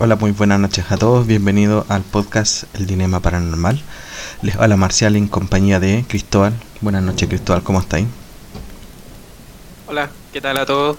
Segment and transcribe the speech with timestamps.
[0.00, 1.26] Hola, muy buenas noches a todos.
[1.26, 3.82] Bienvenidos al podcast El Dilema Paranormal.
[4.42, 6.52] Les habla Marcial en compañía de Cristóbal.
[6.80, 8.06] Buenas noches, Cristóbal, ¿cómo estáis?
[9.88, 10.98] Hola, ¿qué tal a todos?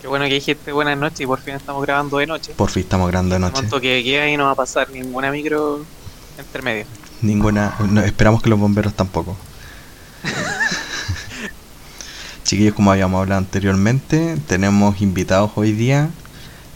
[0.00, 2.52] Qué bueno que dijiste buenas noches y por fin estamos grabando de noche.
[2.54, 3.60] Por fin estamos grabando de noche.
[3.60, 5.84] Monto que queda y no va a pasar ninguna micro
[6.38, 6.84] intermedio.
[7.22, 9.36] Ninguna, no, esperamos que los bomberos tampoco.
[12.44, 16.10] Chiquillos, como habíamos hablado anteriormente, tenemos invitados hoy día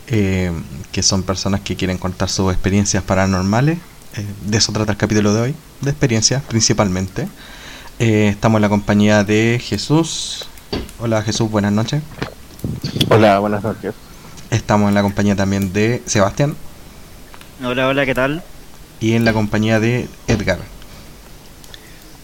[0.08, 0.52] eh,
[0.92, 3.78] que son personas que quieren contar sus experiencias paranormales.
[4.16, 7.28] Eh, de eso trata el capítulo de hoy, de experiencias principalmente.
[7.98, 10.46] Eh, estamos en la compañía de Jesús.
[10.98, 12.02] Hola Jesús, buenas noches.
[13.10, 13.94] Hola, buenas noches.
[14.50, 16.56] Estamos en la compañía también de Sebastián.
[17.64, 18.42] Hola, hola, ¿qué tal?
[19.00, 20.58] Y en la compañía de Edgar.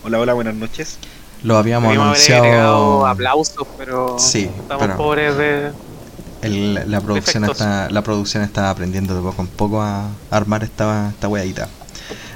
[0.04, 0.98] Hola, hola, buenas noches.
[1.42, 3.06] Lo habíamos anunciado.
[3.06, 5.70] aplausos, pero Sí, estamos pero- pobres de...
[6.42, 11.10] El- la producción está la producción está aprendiendo de poco en poco a armar esta
[11.10, 11.68] esta weadita.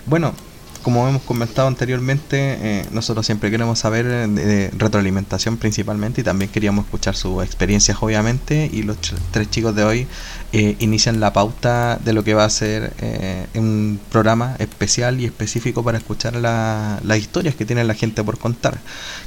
[0.07, 0.35] Bueno,
[0.83, 6.85] como hemos comentado anteriormente, eh, nosotros siempre queremos saber de, retroalimentación principalmente y también queríamos
[6.85, 10.07] escuchar sus experiencias obviamente y los tr- tres chicos de hoy
[10.53, 15.25] eh, inician la pauta de lo que va a ser eh, un programa especial y
[15.25, 18.79] específico para escuchar la- las historias que tiene la gente por contar,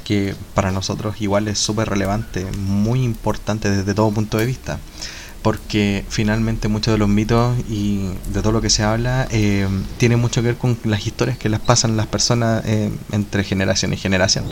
[0.04, 4.78] que para nosotros igual es súper relevante, muy importante desde todo punto de vista
[5.46, 10.16] porque finalmente muchos de los mitos y de todo lo que se habla eh, tiene
[10.16, 13.96] mucho que ver con las historias que las pasan las personas eh, entre generación y
[13.96, 14.44] generación.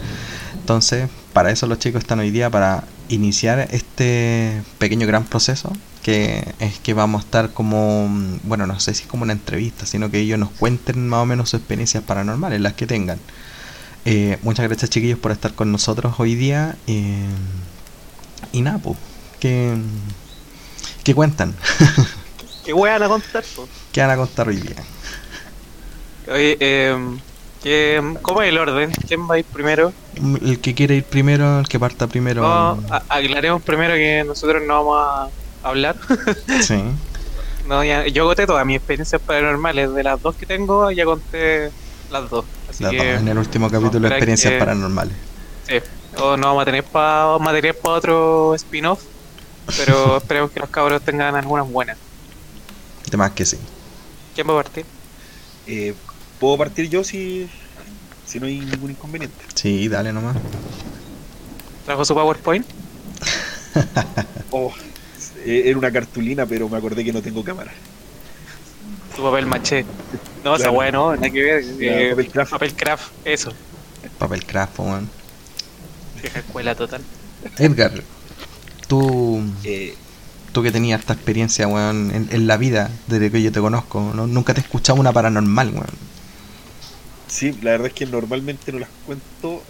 [0.52, 5.72] Entonces, para eso los chicos están hoy día para iniciar este pequeño gran proceso
[6.04, 8.08] que es que vamos a estar como,
[8.44, 11.26] bueno, no sé si es como una entrevista, sino que ellos nos cuenten más o
[11.26, 13.18] menos sus experiencias paranormales, las que tengan.
[14.04, 16.76] Eh, muchas gracias chiquillos por estar con nosotros hoy día.
[16.86, 17.26] eh,
[18.52, 18.96] y nada, pues,
[19.40, 19.74] que...
[21.04, 21.54] ¿Qué cuentan?
[22.64, 23.44] ¿Qué weón a contar?
[23.54, 23.68] po?
[23.92, 24.76] ¿Qué van a contar hoy día?
[26.32, 26.96] Oye, eh,
[27.62, 28.90] ¿qué- ¿cómo es el orden?
[29.06, 29.92] ¿Quién va a ir primero?
[30.16, 32.40] El que quiere ir primero, el que parta primero.
[32.42, 35.30] No, aclaremos primero que nosotros no vamos
[35.62, 35.96] a hablar.
[36.62, 36.82] Sí.
[37.68, 39.92] No, ya- yo conté todas mis experiencias paranormales.
[39.94, 41.70] De las dos que tengo, ya conté
[42.10, 42.44] las dos.
[42.68, 45.14] Así Las dos, que en el último capítulo experiencias que- paranormales.
[45.68, 45.74] sí,
[46.18, 49.00] o no vamos a tener pa- material para otro spin-off.
[49.76, 51.96] Pero esperemos que los cabros tengan algunas buenas.
[53.10, 53.58] De más que sí.
[54.34, 54.84] ¿Quién va a partir?
[55.66, 55.94] Eh,
[56.38, 57.48] ¿Puedo partir yo si,
[58.26, 59.44] si no hay ningún inconveniente?
[59.54, 60.36] Sí, dale nomás.
[61.84, 62.66] ¿Trajo su PowerPoint?
[64.56, 64.72] Oh,
[65.44, 67.72] eh, era una cartulina, pero me acordé que no tengo cámara.
[69.16, 69.84] Su papel maché.
[70.44, 70.78] No, esa Claro.
[70.78, 71.64] weá no, nada que ver.
[71.80, 72.50] Eh, papel craft.
[72.52, 73.52] papel craft, eso.
[74.18, 75.10] Papel craft, weón.
[76.22, 77.00] Vieja escuela total.
[77.58, 77.92] Edgar,
[78.86, 79.98] tú, Eh,
[80.52, 84.12] tú que tenías esta experiencia, weón, en, en la vida, desde que yo te conozco,
[84.14, 84.26] ¿no?
[84.26, 85.98] nunca te he escuchado una paranormal, weón.
[87.26, 89.68] sí, la verdad es que normalmente no las cuento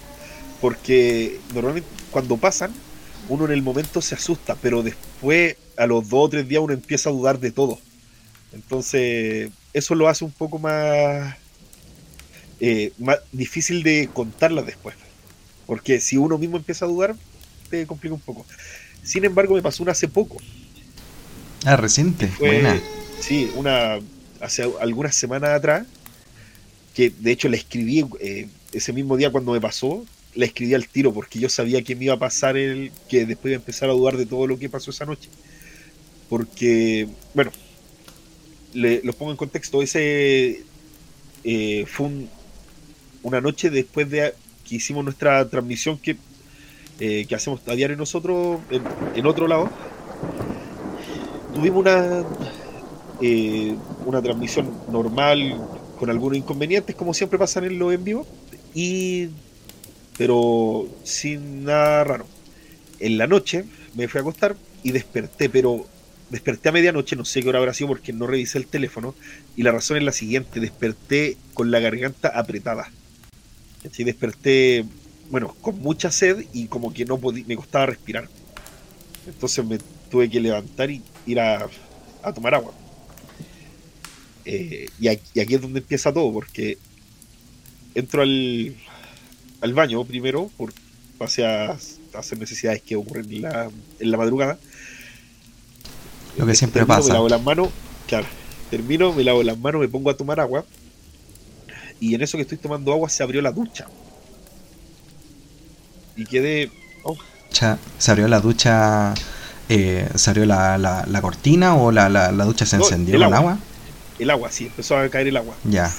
[0.59, 2.81] porque normalmente cuando pasan,
[3.27, 6.75] uno en el momento se asusta, pero después, a los dos o tres días, uno
[6.75, 7.85] empieza a dudar de todo.
[8.53, 11.39] Entonces, eso lo hace un poco más,
[12.59, 14.97] eh, más difícil de contarlas después.
[15.67, 17.17] Porque si uno mismo empieza a dudar,
[17.71, 18.47] te complica un poco.
[19.05, 20.45] Sin embargo, me pasó una hace poco.
[21.67, 22.83] Ah, reciente, Fue, buena.
[23.19, 23.99] sí, una
[24.41, 25.87] hace algunas semanas atrás,
[26.93, 30.89] que de hecho la escribí eh, ese mismo día cuando me pasó, la escribí al
[30.89, 33.91] tiro porque yo sabía que me iba a pasar el, que después iba a empezar
[33.91, 35.31] a dudar de todo lo que pasó esa noche.
[36.29, 37.53] Porque, bueno,
[38.73, 40.67] le, los pongo en contexto, ese
[41.45, 42.31] eh, fue un-
[43.23, 44.35] una noche después de
[44.65, 46.19] que hicimos nuestra transmisión que,
[47.01, 48.61] eh, que hacemos a diario nosotros
[49.15, 49.69] en, otro lado.
[51.55, 52.25] Tuvimos una,
[53.21, 53.75] eh,
[54.07, 55.61] una transmisión normal
[55.99, 58.27] con algunos inconvenientes, como siempre pasan en los en vivo,
[58.75, 59.29] y,
[60.17, 62.27] pero sin nada raro.
[63.01, 63.65] En la noche
[63.95, 65.87] me fui a acostar y desperté, pero
[66.31, 69.15] desperté a medianoche, no sé qué hora habrá sido porque no revisé el teléfono,
[69.57, 72.91] y la razón es la siguiente, desperté con la garganta apretada.
[73.83, 74.05] ¿Cachai?
[74.05, 74.85] Desperté,
[75.35, 78.29] bueno, con mucha sed y como que no podía, me costaba respirar.
[79.27, 79.79] Entonces me
[80.09, 81.69] tuve que levantar y ir a,
[82.23, 82.73] a tomar agua.
[84.45, 86.79] Eh, y, aquí, y aquí es donde empieza todo, porque
[87.97, 88.77] entro al,
[89.61, 90.73] al baño primero, por
[91.19, 91.79] pasé a, a
[92.17, 94.57] hacer necesidades que ocurren en la, en la madrugada.
[96.37, 97.09] Lo que siempre Termino, pasa.
[97.09, 97.71] Me lavo las manos,
[98.07, 98.29] claro,
[98.71, 100.65] termino, me lavo las manos, me pongo a tomar agua.
[101.99, 103.89] Y en eso que estoy tomando agua se abrió la ducha.
[106.17, 106.71] Y quedé.
[107.03, 107.17] oh,
[107.51, 109.15] se abrió la ducha
[109.69, 113.23] eh, ¿salió la, la, la cortina o la, la, la ducha se No, encendió el
[113.23, 113.39] agua.
[113.39, 113.59] agua?
[114.19, 115.55] El agua, sí, empezó a caer el agua.
[115.65, 115.91] Ya.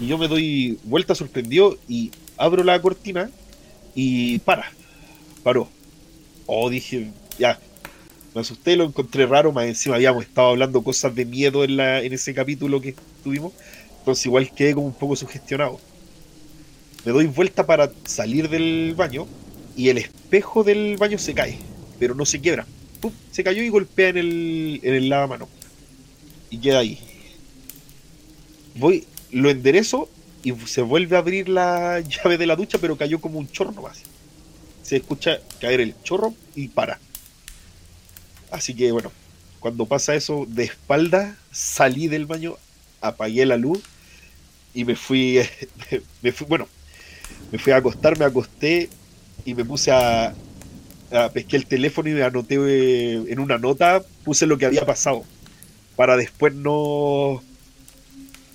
[0.00, 3.30] Y yo me doy vuelta sorprendido y abro la cortina
[3.94, 4.70] y para.
[5.42, 5.68] Paró.
[6.46, 7.58] Oh, dije, ya.
[8.34, 12.00] Me asusté, lo encontré raro, más encima habíamos estado hablando cosas de miedo en, la,
[12.02, 12.94] en ese capítulo que
[13.24, 13.52] tuvimos.
[14.00, 15.80] Entonces igual quedé como un poco sugestionado.
[17.04, 19.26] Me doy vuelta para salir del baño
[19.76, 21.58] y el espejo del baño se cae,
[21.98, 22.66] pero no se quiebra.
[23.00, 25.48] Pum, se cayó y golpea en el, en el lavamano.
[26.50, 26.98] Y queda ahí.
[28.74, 30.08] Voy, lo enderezo
[30.42, 33.72] y se vuelve a abrir la llave de la ducha, pero cayó como un chorro
[33.72, 34.02] nomás.
[34.82, 36.98] Se escucha caer el chorro y para.
[38.50, 39.12] Así que bueno,
[39.60, 42.56] cuando pasa eso de espalda, salí del baño,
[43.00, 43.80] apagué la luz
[44.74, 45.40] y me fui,
[46.22, 46.68] me fui, bueno,
[47.50, 48.88] me fui a acostar, me acosté
[49.44, 50.34] y me puse a,
[51.12, 54.84] a pesqué el teléfono y me anoté eh, en una nota, puse lo que había
[54.84, 55.24] pasado
[55.96, 57.42] para después no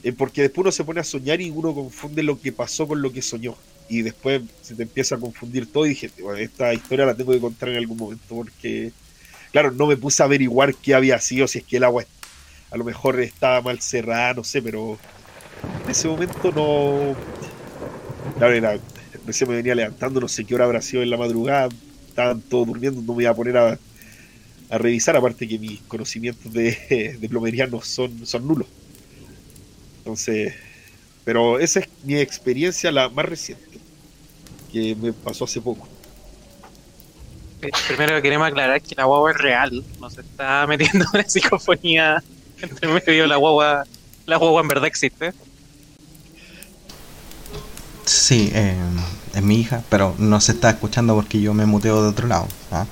[0.03, 3.01] eh, porque después uno se pone a soñar y uno confunde lo que pasó con
[3.01, 3.55] lo que soñó.
[3.89, 7.33] Y después se te empieza a confundir todo y dije, "Bueno, esta historia la tengo
[7.33, 8.91] que contar en algún momento porque,
[9.51, 12.05] claro, no me puse a averiguar qué había sido, si es que el agua
[12.71, 14.97] a lo mejor estaba mal cerrada, no sé, pero
[15.85, 17.15] en ese momento no...
[18.37, 18.79] Claro, era,
[19.25, 21.69] recién me venía levantando, no sé qué hora habrá sido en la madrugada,
[22.07, 23.79] estaban todos durmiendo, no me iba a poner a,
[24.69, 28.67] a revisar, aparte que mis conocimientos de, de plomería no son, son nulos.
[29.99, 30.53] Entonces,
[31.23, 33.79] pero esa es mi experiencia la más reciente,
[34.71, 35.87] que me pasó hace poco.
[37.61, 42.23] Eh, Primero queremos aclarar que la guagua es real, no se está metiendo una psicofonía
[42.61, 43.25] entre medio.
[43.27, 43.85] La guagua,
[44.25, 45.33] la guagua en verdad existe.
[48.05, 48.75] Sí, eh,
[49.33, 52.47] es mi hija, pero no se está escuchando porque yo me muteo de otro lado.
[52.71, 52.85] ¿ah?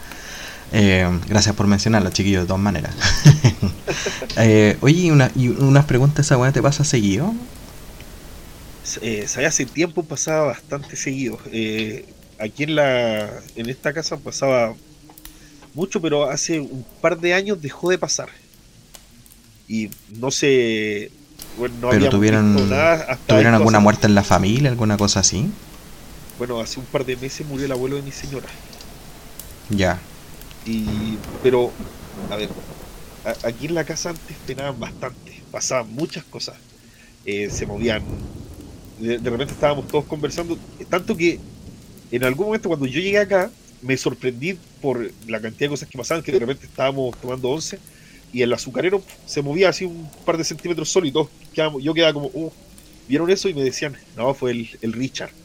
[0.72, 2.96] Eh, gracias por mencionarlo, chiquillos, de todas maneras.
[4.38, 7.34] Eh, oye, y una, y unas preguntas, ¿esa weá te pasa seguido?
[9.02, 11.38] Eh, hace tiempo pasaba bastante seguido.
[11.52, 12.06] Eh,
[12.40, 14.74] aquí en la en esta casa pasaba
[15.74, 18.30] mucho, pero hace un par de años dejó de pasar.
[19.68, 21.12] Y no sé,
[21.56, 22.56] bueno, no Pero tuvieron,
[23.28, 25.60] ¿tuvieron alguna muerte en la familia, alguna cosa así?
[26.36, 28.62] Bueno, hace un par de meses murió el abuelo de mi señora.
[29.70, 30.00] Ya.
[30.64, 31.80] Y, pero,
[32.28, 32.56] a ver,
[33.24, 36.62] a- aquí en la casa antes penaban bastante, pasaban muchas cosas.
[37.26, 38.06] Eh, se movían,
[38.98, 41.46] de, de repente estábamos todos conversando, tanto que
[42.12, 45.98] en algún momento cuando yo llegué acá, me sorprendí por la cantidad de cosas que
[45.98, 47.84] pasaban, que de repente estábamos tomando once
[48.32, 52.14] y el azucarero se movía así un par de centímetros solo y todos yo quedaba
[52.14, 52.52] como, "Uh",
[53.08, 55.32] vieron eso y me decían, no, fue el, el Richard.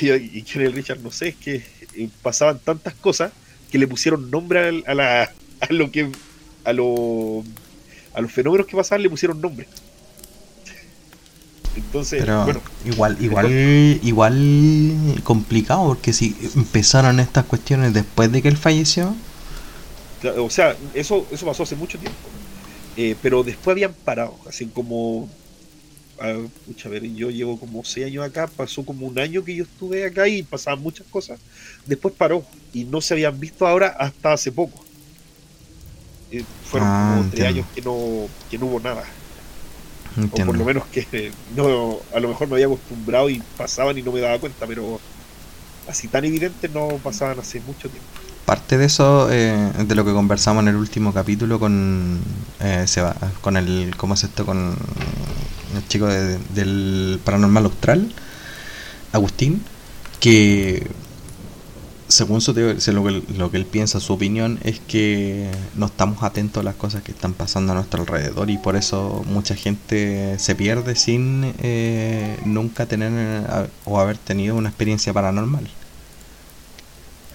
[0.00, 1.00] Y, yo, ¿y quién es el Richard?
[1.00, 1.56] No sé, es que
[1.96, 3.32] eh, pasaban tantas cosas
[3.70, 5.22] que le pusieron nombre al- a, la,
[5.60, 6.08] a lo que
[6.64, 7.44] a, lo,
[8.14, 9.66] a los fenómenos que pasaban le pusieron nombre.
[11.74, 13.50] Entonces, Pero bueno, igual, igual,
[14.02, 19.14] igual complicado, porque si empezaron estas cuestiones después de que él falleció,
[20.38, 22.18] O sea, eso, eso pasó hace mucho tiempo.
[22.96, 25.34] Eh, pero después habían parado, así como.
[26.20, 29.56] ah, pucha, a ver, yo llevo como seis años acá, pasó como un año que
[29.56, 31.40] yo estuve acá y pasaban muchas cosas.
[31.86, 34.86] Después paró y no se habían visto ahora hasta hace poco.
[36.30, 39.16] Eh, fueron Ah, como tres años que no, que no hubo nada.
[40.30, 44.02] O por lo menos que no, a lo mejor me había acostumbrado y pasaban y
[44.02, 45.02] no me daba cuenta, pero
[45.86, 48.08] así tan evidente no pasaban hace mucho tiempo.
[48.44, 49.56] Parte de eso, eh,
[49.86, 52.20] de lo que conversamos en el último capítulo con
[52.60, 52.84] eh,
[53.40, 54.44] con el, ¿cómo es esto?
[54.44, 54.74] Con
[55.76, 58.12] el chico de- del Paranormal Austral,
[59.12, 59.62] Agustín,
[60.20, 60.90] que
[62.08, 65.86] según su teo- se- lo, que, lo que él piensa, su opinión es que no
[65.86, 69.54] estamos atentos a las cosas que están pasando a nuestro alrededor y por eso mucha
[69.54, 75.68] gente se pierde sin eh, nunca tener eh, o haber tenido una experiencia paranormal.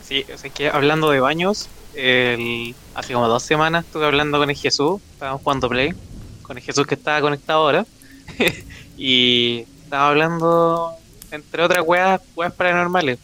[0.07, 4.49] Sí, o sea, que hablando de baños, el- hace como dos semanas estuve hablando con
[4.49, 5.93] el Jesús, estábamos jugando Play,
[6.41, 7.87] con el Jesús que estaba conectado ahora,
[8.95, 13.19] y estaba hablando, entre otras weas, weas paranormales,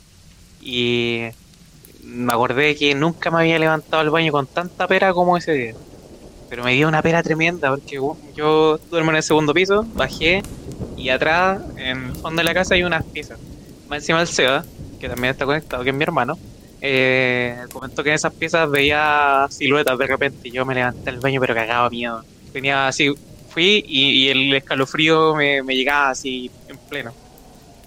[0.59, 1.29] y
[1.99, 5.75] me acordé que nunca me había levantado al baño con tanta pera como ese día.
[6.47, 7.97] Pero me dio una pera tremenda porque
[8.35, 10.47] yo duermo en el segundo piso, bajé
[10.95, 13.39] y atrás, en el fondo de la casa, hay unas piezas.
[13.85, 14.67] Más encima del Seba,
[14.99, 16.39] que también está conectado, que es mi hermano,
[16.85, 21.19] eh, comentó que en esas piezas veía siluetas de repente y yo me levanté al
[21.21, 22.25] baño pero cagaba miedo.
[22.51, 23.09] Tenía así,
[23.49, 27.13] fui y, y el escalofrío me, me llegaba así en pleno.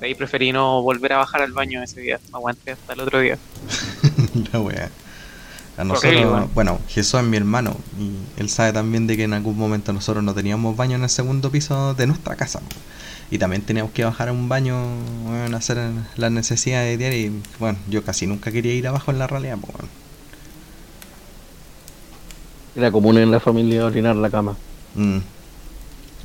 [0.01, 3.21] De ahí preferí no volver a bajar al baño ese día, aguanté hasta el otro
[3.21, 3.37] día.
[4.53, 4.91] La wea.
[5.77, 6.51] A nosotros, weón.
[6.55, 10.25] bueno, Jesús es mi hermano y él sabe también de que en algún momento nosotros
[10.25, 12.63] no teníamos baño en el segundo piso de nuestra casa.
[13.31, 14.77] Y también teníamos que bajar a un baño,
[15.57, 15.79] hacer
[16.17, 17.33] las necesidades diarias.
[17.33, 19.89] Y bueno, yo casi nunca quería ir abajo en la realidad, weón.
[22.77, 24.57] Era común en la familia orinar la cama.
[24.95, 25.19] Mm.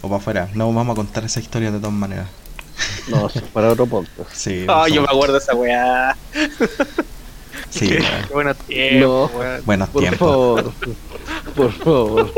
[0.02, 0.50] O para afuera.
[0.54, 2.28] No vamos a contar esa historia de todas maneras.
[3.08, 4.30] No, eso es para otro podcast.
[4.34, 6.16] Sí, Oh, yo me acuerdo de esa weá.
[7.70, 9.62] sí, Qué, qué buenos tiempos, No.
[9.66, 10.20] buenos Por tiempos.
[10.20, 10.74] favor.
[11.56, 12.34] Por favor.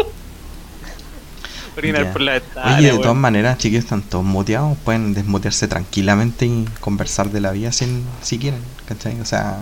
[1.77, 2.11] Orinar Ya.
[2.13, 2.77] por la ventana.
[2.77, 4.77] Oye, de todas maneras, chiquillos, están todos muteados.
[4.83, 9.19] Pueden desmutearse tranquilamente y conversar de la vida sin, si quieren, ¿cachai?
[9.21, 9.57] O sea,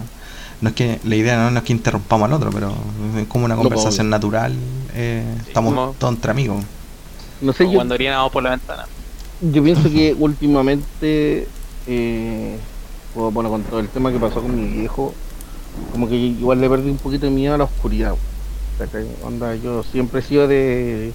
[0.60, 2.74] no es que la idea no, no es que interrumpamos al otro, pero
[3.18, 4.54] es como una No, conversación natural.
[4.94, 6.64] eh, estamos como- todos entre amigos.
[7.42, 8.86] No sé, Como yo, cuando orinábamos por la ventana.
[9.42, 11.48] yo pienso que últimamente,
[11.88, 12.58] eh,
[13.16, 15.14] bueno, con todo el tema que pasó con mi viejo,
[15.94, 18.14] como que igual le perdí un poquito de miedo a la oscuridad.
[19.24, 21.14] Onda, yo siempre he sido de.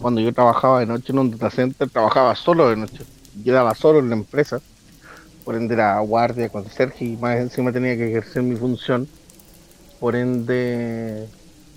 [0.00, 3.04] Cuando yo trabajaba de noche en un data center, trabajaba solo de noche.
[3.44, 4.60] Quedaba solo en la empresa.
[5.44, 9.08] Por ende era guardia, conserje y más encima tenía que ejercer mi función.
[10.00, 11.28] Por ende,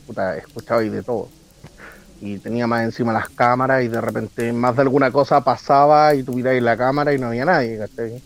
[0.07, 1.29] puta, escuchaba y de todo.
[2.21, 6.23] Y tenía más encima las cámaras y de repente más de alguna cosa pasaba y
[6.23, 8.21] miráis la cámara y no había nadie, ¿cachai?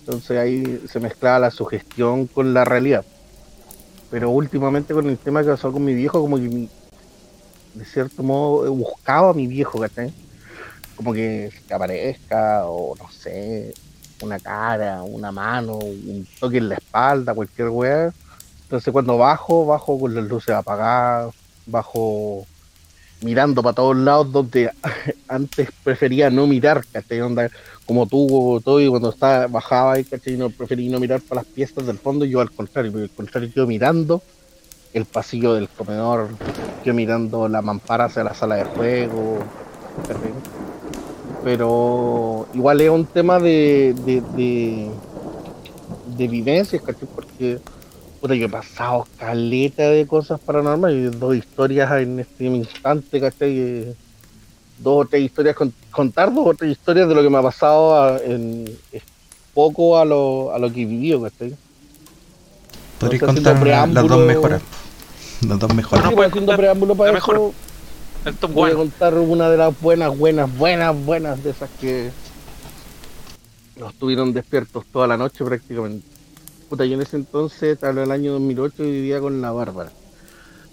[0.00, 3.04] Entonces ahí se mezclaba la sugestión con la realidad.
[4.10, 6.70] Pero últimamente con el tema que pasó con mi viejo, como que mi-
[7.78, 10.12] de cierto modo he buscado a mi viejo, ¿cachai?
[10.96, 13.72] Como que aparezca, o no sé,
[14.20, 18.12] una cara, una mano, un toque en la espalda, cualquier weá.
[18.62, 21.34] Entonces cuando bajo, bajo con las luces apagadas,
[21.66, 22.46] bajo
[23.20, 24.70] mirando para todos lados donde
[25.28, 27.20] antes prefería no mirar, ¿cachai?
[27.20, 27.48] Onda,
[27.86, 30.36] como tú, todo, y cuando estaba, bajaba ¿cachai?
[30.36, 33.66] No preferí no mirar para las piezas del fondo, yo al contrario, al contrario, yo
[33.66, 34.20] mirando
[34.98, 36.28] el pasillo del comedor,
[36.84, 39.38] yo mirando la mampara hacia la sala de juego.
[41.44, 44.90] Pero igual es un tema de, de, de,
[46.16, 47.08] de vivencias, ¿cachai?
[47.14, 47.58] Porque
[48.20, 53.58] puta, yo he pasado caleta de cosas paranormales, y dos historias en este instante, ¿cachai?
[53.58, 53.94] Eh,
[54.80, 57.42] Dos o tres historias, con- contar dos o tres historias de lo que me ha
[57.42, 58.64] pasado a- en,
[59.52, 61.52] poco a lo, a lo que he vivido, ¿cachai?
[63.00, 64.60] Podrías contar las dos preámbulo-
[65.48, 66.04] Las dos mejores.
[66.04, 67.52] No, Sí, puedes haciendo contar preámbulo para eso, mejor.
[68.24, 72.10] El top voy a contar una de las buenas, buenas, buenas, buenas de esas que
[73.78, 76.06] nos tuvieron despiertos toda la noche prácticamente.
[76.68, 79.90] Puta, yo en ese entonces, tal el año 2008, vivía con la Bárbara,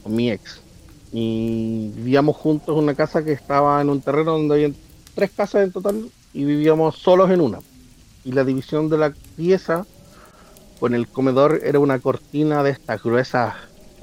[0.04, 0.60] con mi ex.
[1.14, 4.72] Y vivíamos juntos en una casa que estaba en un terreno donde había
[5.14, 7.60] tres casas en total y vivíamos solos en una.
[8.26, 9.86] Y la división de la pieza
[10.80, 13.54] con el comedor era una cortina de estas gruesas,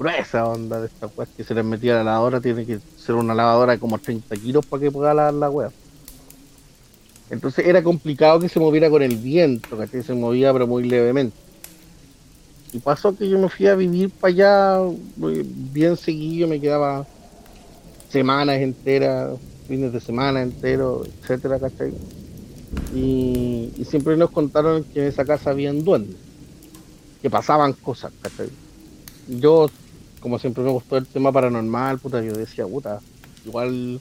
[0.03, 3.33] gruesa onda de estas weas que se les metía la lavadora, tiene que ser una
[3.33, 5.71] lavadora de como 30 kilos para que pueda lavar la wea.
[7.29, 11.35] Entonces era complicado que se moviera con el viento, que se movía pero muy levemente.
[12.73, 14.79] Y pasó que yo me fui a vivir para allá
[15.15, 17.07] muy bien seguido, me quedaba
[18.09, 21.93] semanas enteras, fines de semana enteros, etcétera, ¿cachai?
[22.93, 26.17] Y, y siempre nos contaron que en esa casa habían duendes,
[27.21, 28.49] que pasaban cosas, ¿cachai?
[29.27, 29.69] Yo,
[30.23, 33.01] como siempre me gustó el tema paranormal, puta, yo decía, puta,
[33.45, 33.99] igual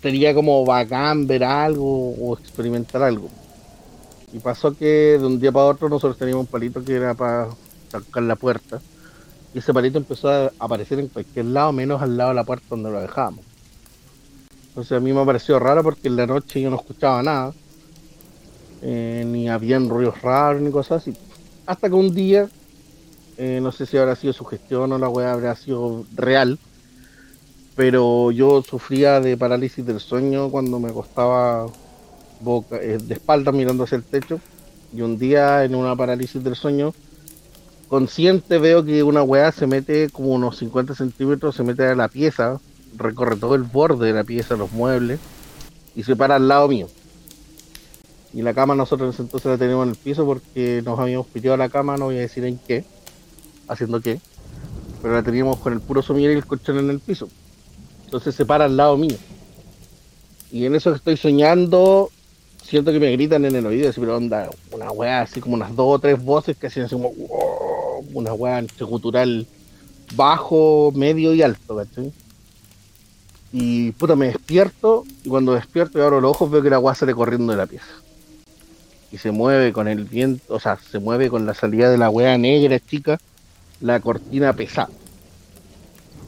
[0.00, 3.28] sería como bacán ver algo o experimentar algo.
[4.32, 7.48] Y pasó que de un día para otro nosotros teníamos un palito que era para
[7.90, 8.80] sacar la puerta.
[9.52, 12.64] Y ese palito empezó a aparecer en cualquier lado, menos al lado de la puerta
[12.70, 13.44] donde lo dejábamos.
[14.68, 17.52] Entonces a mí me pareció raro porque en la noche yo no escuchaba nada.
[18.80, 21.16] eh, ni habían ruidos raros ni cosas así.
[21.66, 22.48] Hasta que un día,
[23.36, 26.58] eh, no sé si habrá sido sugestión o la weá habrá sido real,
[27.74, 31.66] pero yo sufría de parálisis del sueño cuando me acostaba
[32.40, 34.40] boca, eh, de espalda mirando hacia el techo.
[34.94, 36.92] Y un día en una parálisis del sueño,
[37.88, 42.08] consciente veo que una weá se mete como unos 50 centímetros, se mete a la
[42.08, 42.60] pieza,
[42.96, 45.18] recorre todo el borde de la pieza, los muebles,
[45.94, 46.88] y se para al lado mío.
[48.34, 51.68] Y la cama nosotros entonces la teníamos en el piso porque nos habíamos piteado la
[51.68, 52.84] cama, no voy a decir en qué,
[53.68, 54.20] haciendo qué,
[55.00, 57.28] pero la teníamos con el puro sumiller y el colchón en el piso.
[58.04, 59.16] Entonces se para al lado mío.
[60.50, 62.10] Y en eso que estoy soñando,
[62.62, 65.74] siento que me gritan en el oído, así, pero onda, una weá así como unas
[65.74, 67.12] dos o tres voces que hacían así como
[68.12, 68.86] una weá entre
[70.14, 72.12] bajo, medio y alto, ¿cachai?
[73.52, 76.94] Y puta, me despierto, y cuando despierto y abro los ojos veo que la weá
[76.94, 77.86] sale corriendo de la pieza.
[79.10, 82.08] Y se mueve con el viento, o sea, se mueve con la salida de la
[82.08, 83.20] weá negra chica,
[83.82, 84.88] la cortina pesada.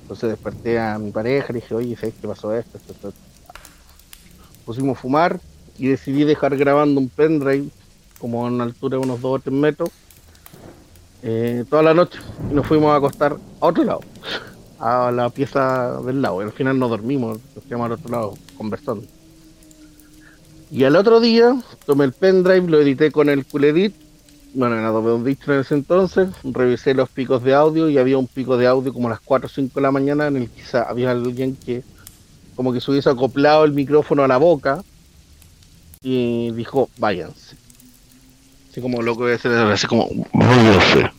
[0.03, 2.77] Entonces desperté a mi pareja y dije, oye, ¿sabes qué pasó esto?
[2.77, 3.13] esto, esto?
[4.67, 5.41] Pusimos a fumar
[5.79, 7.69] y decidí dejar grabando un pendrive
[8.19, 9.91] como una altura de unos 2 o 3 metros
[11.23, 12.19] eh, toda la noche
[12.51, 14.01] y nos fuimos a acostar a otro lado,
[14.79, 16.43] a la pieza del lado.
[16.43, 19.07] Y al final no dormimos, nos quedamos al otro lado conversando.
[20.71, 21.57] Y al otro día
[21.87, 23.95] tomé el pendrive, lo edité con el Cool Edit,
[24.55, 28.29] bueno, en Adobe Audition en ese entonces, revisé los picos de audio y había un
[28.29, 30.63] pico de audio como a las 4 o 5 de la mañana en el que
[30.63, 31.83] quizá había alguien que
[32.55, 34.83] como que se hubiese acoplado el micrófono a la boca
[36.03, 37.57] y dijo, váyanse.
[38.71, 41.11] Así como loco de ser, así como, váyanse.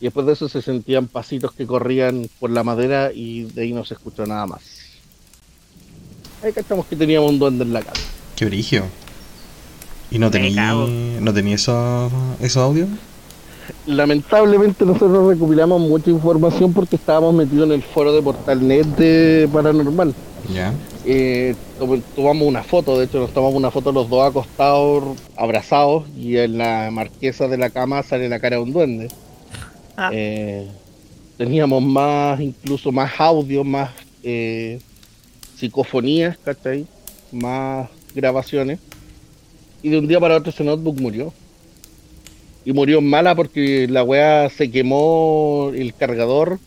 [0.00, 3.72] Y después de eso se sentían pasitos que corrían por la madera y de ahí
[3.72, 4.62] no se escuchó nada más.
[6.42, 8.02] Ahí cachamos que teníamos un duende en la casa.
[8.36, 8.84] Qué brigio.
[10.12, 12.88] ¿Y no tenía, no tenía esos esos audios?
[13.86, 20.14] Lamentablemente nosotros recopilamos mucha información porque estábamos metidos en el foro de Portalnet de Paranormal.
[20.52, 20.72] Ya.
[21.04, 26.04] Eh, tom- tomamos una foto, de hecho nos tomamos una foto los dos acostados, abrazados,
[26.16, 29.08] y en la marquesa de la cama sale la cara de un duende.
[29.96, 30.10] Ah.
[30.12, 30.66] Eh,
[31.38, 33.90] teníamos más, incluso más audio, más
[34.22, 34.80] eh,
[35.56, 36.86] psicofonías, ¿cachai?
[37.32, 38.78] Más grabaciones.
[39.82, 41.32] Y de un día para otro ese notebook murió.
[42.64, 46.60] Y murió en mala porque la weá se quemó el cargador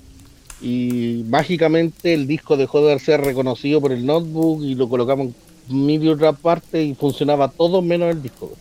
[0.61, 5.27] y mágicamente el disco dejó de ser reconocido por el notebook y lo colocamos
[5.69, 8.51] en mil y otra parte y funcionaba todo menos el disco.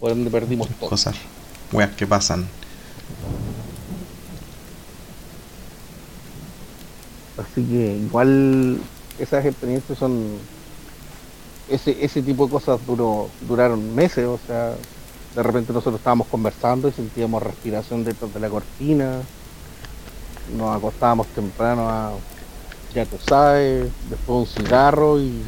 [0.00, 0.90] Por donde perdimos todo.
[0.90, 1.16] Cosas.
[1.72, 2.46] Weas que pasan.
[7.36, 8.78] Así que igual
[9.18, 10.38] esas experiencias son
[11.68, 14.74] ese, ese tipo de cosas duró, duraron meses, o sea,
[15.34, 19.20] de repente nosotros estábamos conversando y sentíamos respiración detrás de la cortina,
[20.56, 22.12] nos acostábamos temprano a,
[22.94, 25.42] ya tú sabes, después un cigarro y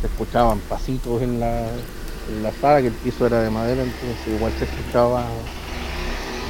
[0.00, 4.34] se escuchaban pasitos en la, en la sala, que el piso era de madera, entonces
[4.34, 5.24] igual se escuchaba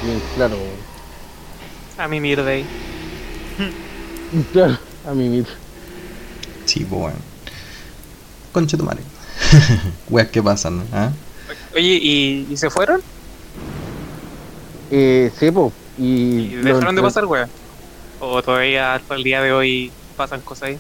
[0.05, 0.57] bien claro.
[1.99, 2.65] A mi Mirday.
[4.53, 5.53] Claro, a mí mismo.
[6.65, 7.19] Sí, pues bueno.
[8.53, 9.03] Concha tu madre.
[10.11, 11.11] Weas que pasan, ¿ah?
[11.75, 13.01] Oye, ¿y, y se fueron?
[14.91, 17.49] Eh, sí, po, y, ¿Y lo dejaron de pasar, weón?
[18.21, 20.79] ¿O todavía hasta el día de hoy pasan cosas ahí?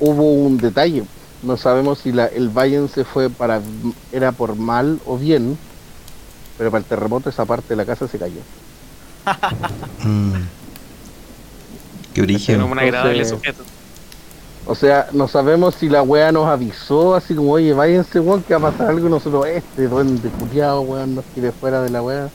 [0.00, 1.04] Hubo un detalle.
[1.42, 3.60] No sabemos si la, el Bayern se fue para
[4.12, 5.56] era por mal o bien,
[6.58, 8.40] pero para el terremoto esa parte de la casa se cayó.
[10.04, 10.32] Mm.
[12.12, 12.66] Qué Era brillo.
[12.66, 13.62] un agradable Entonces- sujeto.
[14.64, 18.54] O sea, no sabemos si la wea nos avisó, así como, oye, váyanse, weón, que
[18.54, 22.30] va a pasar algo nosotros, este duende culiado, weón, nos quiere fuera de la wea.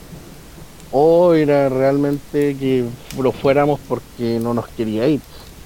[0.90, 2.84] O era realmente que
[3.18, 5.20] lo fuéramos porque no nos quería ir.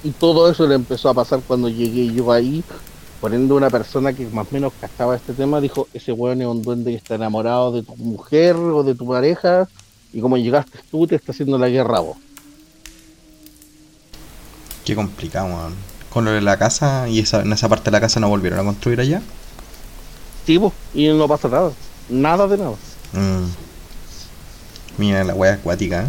[0.04, 2.62] Y todo eso le empezó a pasar cuando llegué yo ahí.
[3.20, 6.46] Por ende, una persona que más o menos cachaba este tema dijo, ese weón es
[6.46, 9.68] un duende que está enamorado de tu mujer o de tu pareja.
[10.12, 12.16] Y como llegaste tú, te está haciendo la guerra vos.
[14.84, 15.91] Qué complicado, weón.
[16.12, 18.58] Con lo de la casa y esa, en esa parte de la casa no volvieron
[18.60, 19.22] a construir allá.
[20.46, 21.72] Sí, po, y no pasa nada.
[22.08, 22.74] Nada de nada.
[23.12, 23.46] Mm.
[24.98, 26.08] Mira la wea acuática, ¿eh?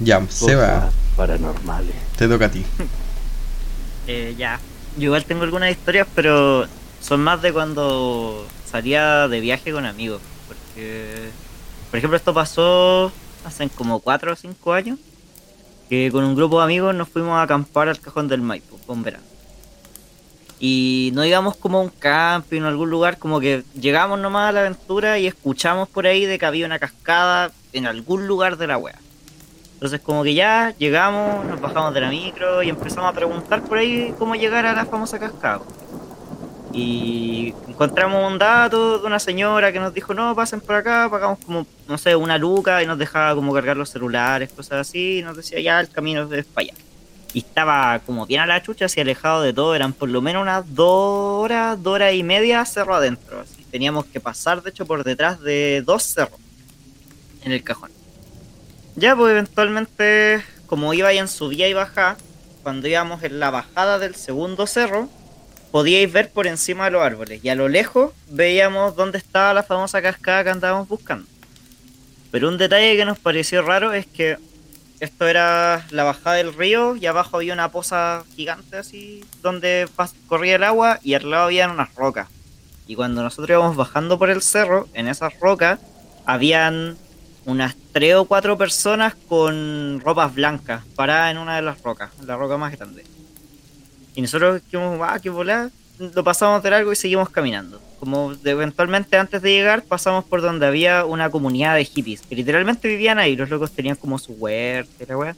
[0.00, 1.94] Ya, Seba, Cosas paranormales.
[2.16, 2.64] te toca a ti.
[4.10, 4.58] Eh, ya.
[4.96, 6.66] Yo igual tengo algunas historias, pero
[6.98, 10.22] son más de cuando salía de viaje con amigos.
[10.48, 11.28] Porque,
[11.90, 13.12] por ejemplo, esto pasó
[13.44, 14.98] hace como 4 o 5 años.
[15.88, 19.02] Que con un grupo de amigos nos fuimos a acampar al cajón del Maipo, con
[19.02, 19.24] verano.
[20.60, 24.52] Y no íbamos como a un camping o algún lugar, como que llegamos nomás a
[24.52, 28.66] la aventura y escuchamos por ahí de que había una cascada en algún lugar de
[28.66, 28.98] la wea.
[29.74, 33.78] Entonces como que ya llegamos, nos bajamos de la micro y empezamos a preguntar por
[33.78, 35.60] ahí cómo llegar a la famosa cascada.
[36.72, 41.38] Y encontramos un dato de una señora que nos dijo, no, pasen por acá, pagamos
[41.44, 45.22] como, no sé, una luca y nos dejaba como cargar los celulares, cosas así, y
[45.22, 46.74] nos decía, ya, el camino es para allá.
[47.32, 50.42] Y estaba como bien a la chucha, así alejado de todo, eran por lo menos
[50.42, 53.40] unas dos horas, dos horas y media cerro adentro.
[53.40, 53.64] Así.
[53.70, 56.40] Teníamos que pasar, de hecho, por detrás de dos cerros
[57.44, 57.90] en el cajón.
[58.96, 62.16] Ya, pues eventualmente, como iba en subida y bajada,
[62.62, 65.08] cuando íbamos en la bajada del segundo cerro,
[65.70, 67.44] podíais ver por encima de los árboles.
[67.44, 71.26] Y a lo lejos veíamos dónde estaba la famosa cascada que andábamos buscando.
[72.30, 74.36] Pero un detalle que nos pareció raro es que
[75.00, 79.88] esto era la bajada del río y abajo había una poza gigante así donde
[80.26, 82.28] corría el agua y al lado habían unas rocas.
[82.86, 85.78] Y cuando nosotros íbamos bajando por el cerro, en esas rocas
[86.26, 86.96] habían
[87.44, 92.36] unas tres o cuatro personas con ropas blancas paradas en una de las rocas, la
[92.36, 93.04] roca más grande.
[94.18, 97.80] Y nosotros dijimos, ah, qué volada, lo pasamos de largo y seguimos caminando.
[98.00, 102.88] Como eventualmente antes de llegar pasamos por donde había una comunidad de hippies, que literalmente
[102.88, 105.36] vivían ahí, los locos tenían como su huerta y la weá.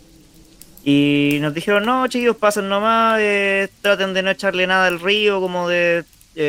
[0.83, 5.43] Y nos dijeron, no, chicos, pasen nomás, eh, traten de no echarle nada al río,
[5.43, 6.07] como de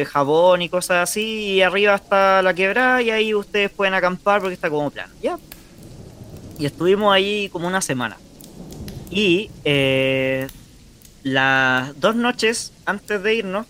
[0.10, 4.54] jabón y cosas así, y arriba está la quebrada y ahí ustedes pueden acampar porque
[4.54, 5.14] está como plano.
[5.22, 5.38] Ya.
[6.58, 8.16] Y estuvimos ahí como una semana.
[9.10, 10.48] Y eh,
[11.24, 13.68] las dos noches antes de irnos,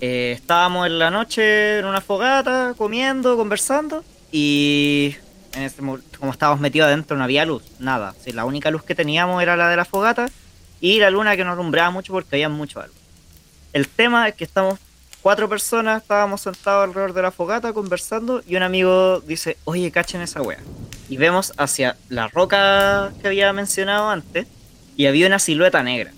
[0.00, 5.16] eh, estábamos en la noche en una fogata, comiendo, conversando, y
[6.18, 8.14] como estábamos metidos adentro no había luz, nada.
[8.22, 10.28] Sí, la única luz que teníamos era la de la fogata
[10.80, 12.94] y la luna que nos alumbraba mucho porque había mucho algo.
[13.72, 14.78] El tema es que estamos
[15.22, 20.20] cuatro personas, estábamos sentados alrededor de la fogata conversando y un amigo dice, oye, cachen
[20.20, 20.58] esa wea.
[21.08, 24.46] Y vemos hacia la roca que había mencionado antes
[24.96, 26.12] y había una silueta negra.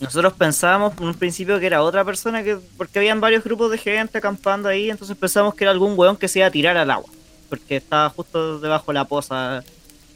[0.00, 3.78] Nosotros pensábamos en un principio que era otra persona, que porque habían varios grupos de
[3.78, 6.90] gente acampando ahí, entonces pensamos que era algún weón que se iba a tirar al
[6.90, 7.08] agua,
[7.48, 9.62] porque estaba justo debajo de la poza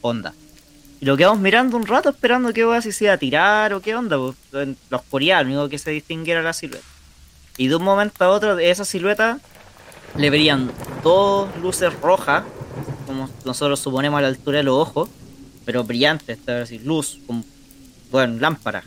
[0.01, 0.33] onda.
[1.01, 3.81] Y lo quedamos mirando un rato esperando qué weón si se iba a tirar o
[3.81, 6.85] qué onda, pues, en la oscuridad, lo único que se distinguiera era la silueta.
[7.57, 9.39] Y de un momento a otro de esa silueta
[10.17, 10.71] le verían
[11.03, 12.43] dos luces rojas,
[13.05, 15.09] como nosotros suponemos a la altura de los ojos,
[15.65, 17.19] pero brillantes, es decir, luz,
[18.11, 18.83] bueno, lámpara.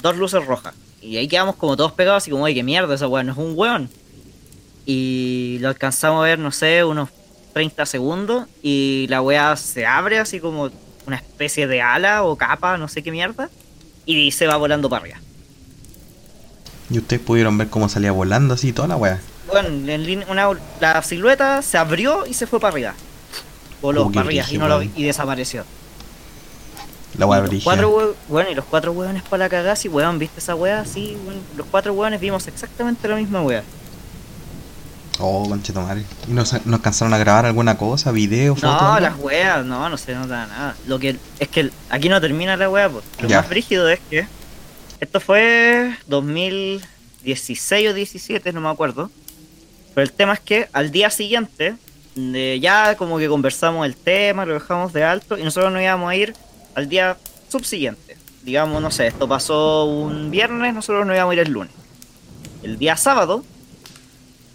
[0.00, 0.74] Dos luces rojas.
[1.00, 3.38] Y ahí quedamos como todos pegados, así como, oye, qué mierda, esa weón no es
[3.38, 3.88] un weón.
[4.84, 7.08] Y lo alcanzamos a ver, no sé, unos
[7.52, 10.70] 30 segundos, y la weá se abre así como
[11.06, 13.48] una especie de ala o capa, no sé qué mierda,
[14.04, 15.20] y se va volando para arriba.
[16.90, 19.20] Y ustedes pudieron ver cómo salía volando así toda la weá.
[19.48, 20.48] Bueno, en una,
[20.80, 22.94] la silueta se abrió y se fue para arriba.
[23.82, 25.64] Voló Oh, qué para arriba y, no lo- y desapareció.
[27.18, 27.64] La weá brígida.
[27.64, 30.84] cuatro hue- bueno, y los cuatro hueones para la cagada, sí, weón, ¿viste esa weá?
[30.84, 31.16] Sí,
[31.56, 33.62] los cuatro hueones vimos exactamente la misma weá.
[35.18, 36.02] Oh, conchetumare.
[36.28, 38.12] ¿Y nos, nos cansaron a grabar alguna cosa?
[38.12, 38.66] ¿Video, foto?
[38.66, 40.76] No, las weas, no, no se nota nada.
[40.86, 43.02] Lo que es que aquí no termina la wea, pues.
[43.20, 43.38] Lo Ya.
[43.40, 44.26] más brígido es que
[45.00, 49.10] esto fue 2016 o 17, no me acuerdo.
[49.94, 51.76] Pero el tema es que al día siguiente,
[52.14, 56.10] de- ya como que conversamos el tema, lo dejamos de alto y nosotros nos íbamos
[56.10, 56.34] a ir
[56.76, 57.16] al día
[57.48, 58.16] subsiguiente.
[58.44, 61.72] Digamos, no sé, esto pasó un viernes, nosotros nos íbamos a ir el lunes.
[62.62, 63.44] El día sábado,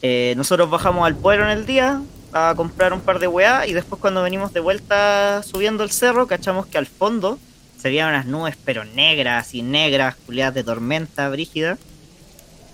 [0.02, 3.74] eh, nosotros bajamos al pueblo en el día a comprar un par de weá y
[3.74, 7.40] después cuando venimos de vuelta subiendo el cerro, cachamos que al fondo
[7.78, 11.80] se veían unas nubes pero negras y negras, culiadas de tormenta brígida.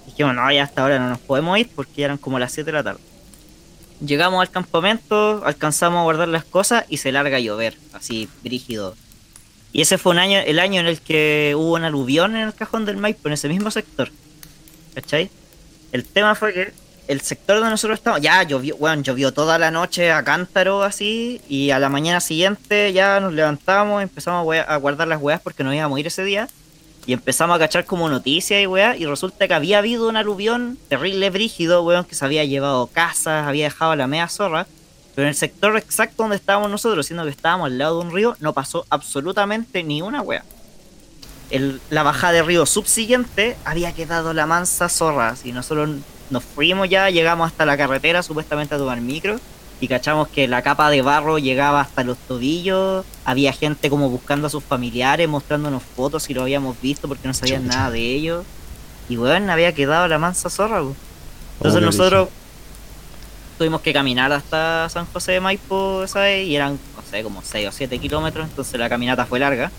[0.06, 2.66] Dijimos, no, ya hasta ahora no nos podemos ir porque ya eran como las 7
[2.66, 3.02] de la tarde.
[4.06, 8.94] Llegamos al campamento, alcanzamos a guardar las cosas y se larga a llover, así brígido.
[9.74, 12.54] Y ese fue un año, el año en el que hubo un aluvión en el
[12.54, 14.12] cajón del Maipo, en ese mismo sector.
[14.96, 15.30] ¿Cachai?
[15.92, 16.74] El tema fue que
[17.08, 21.42] el sector donde nosotros estábamos, ya llovió, bueno, llovió toda la noche a cántaro así,
[21.48, 25.74] y a la mañana siguiente ya nos levantamos, empezamos a, guardar las weas porque nos
[25.74, 26.50] íbamos a ir ese día,
[27.06, 30.78] y empezamos a cachar como noticias y weas, y resulta que había habido un aluvión
[30.90, 34.68] terrible brígido, weón, que se había llevado casas, había dejado la media zorra,
[35.18, 38.14] pero en el sector exacto donde estábamos nosotros, siendo que estábamos al lado de un
[38.14, 40.44] río, no pasó absolutamente ni una wea.
[41.50, 45.30] El- la bajada de río subsiguiente había quedado la mansa zorra.
[45.30, 45.90] Así nosotros
[46.30, 49.40] nos fuimos ya, llegamos hasta la carretera, supuestamente a tomar micro,
[49.82, 53.04] y cachamos que la capa de barro llegaba hasta los tobillos.
[53.26, 57.34] Había gente como buscando a sus familiares, mostrándonos fotos si lo habíamos visto porque no
[57.34, 57.76] sabían Chucha.
[57.76, 58.46] nada de ellos.
[59.10, 60.78] Y bueno, había quedado la mansa zorra.
[60.80, 62.30] Entonces qué nosotros
[63.58, 66.48] tuvimos que caminar hasta San José de Maipo, ¿sabes?
[66.48, 69.72] Y eran, no sé, como 6 o 7 kilómetros, entonces la caminata fue larga.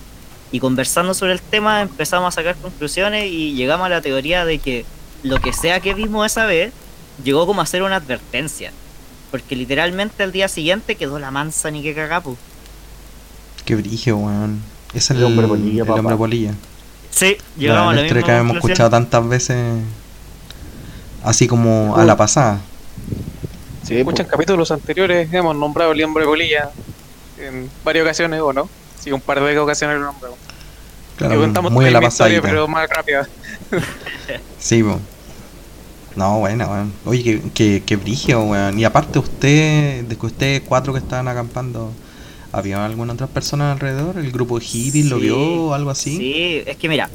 [0.51, 4.59] Y conversando sobre el tema empezamos a sacar conclusiones y llegamos a la teoría de
[4.59, 4.85] que
[5.23, 6.73] lo que sea que vimos esa vez
[7.23, 8.73] llegó como a ser una advertencia.
[9.31, 12.37] Porque literalmente al día siguiente quedó la mansa ni que cagapu.
[13.67, 14.63] Qué brígido, weón.
[14.95, 16.01] Ese es El hombre polilla, el papá.
[16.01, 16.55] hombre polilla.
[17.11, 18.73] Sí, La, llegamos a la la historia misma que hemos conclusión.
[18.73, 19.83] escuchado tantas veces.
[21.23, 22.61] Así como a la pasada.
[23.89, 26.69] Sí, Muchos pues, capítulos anteriores hemos nombrado el hombre polilla
[27.39, 28.69] en varias ocasiones, ¿o no?
[29.01, 30.39] Sí, un par de ocasiones lo nombramos.
[31.17, 33.27] Claro, y contamos muy a la historia, pero más rápida.
[34.59, 35.01] Sí, po.
[36.17, 36.93] No, buena, weón.
[37.07, 38.79] Oye, qué, qué, qué brígido, weón.
[38.79, 41.91] Y aparte usted, de que ustedes cuatro que estaban acampando,
[42.53, 44.19] ¿había alguna otra persona alrededor?
[44.19, 46.19] ¿El grupo de hippies lo Sí, vio o algo así?
[46.19, 47.09] Sí, es que mira,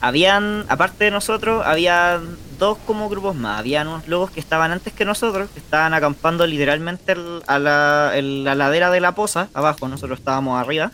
[0.00, 2.20] habían, aparte de nosotros, había
[2.58, 3.58] dos como grupos más.
[3.58, 7.14] Habían unos locos que estaban antes que nosotros, que estaban acampando literalmente
[7.46, 10.92] a la, la ladera de la poza, abajo, nosotros estábamos arriba.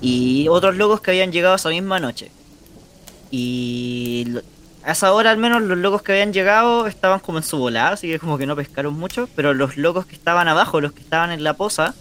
[0.00, 2.30] Y otros locos que habían llegado esa misma noche.
[3.30, 4.26] Y
[4.84, 7.92] a esa hora al menos los locos que habían llegado estaban como en su volada,
[7.92, 9.28] así que como que no pescaron mucho.
[9.34, 11.94] Pero los locos que estaban abajo, los que estaban en la poza,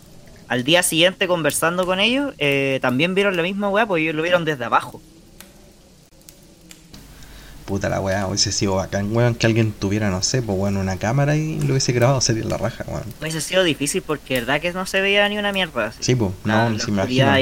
[0.48, 4.24] al día siguiente conversando con ellos, eh, también vieron la misma weá, porque ellos lo
[4.24, 5.02] vieron desde abajo.
[7.66, 10.98] Puta la weá, hubiese sido bacán, weón, que alguien tuviera, no sé, pues weón, una
[10.98, 13.04] cámara y lo hubiese grabado, sería la raja, weón.
[13.22, 15.88] Hubiese sido difícil porque verdad que no se veía ni una mierda.
[15.88, 16.00] así.
[16.02, 17.40] Sí, pues, no, la se imagina.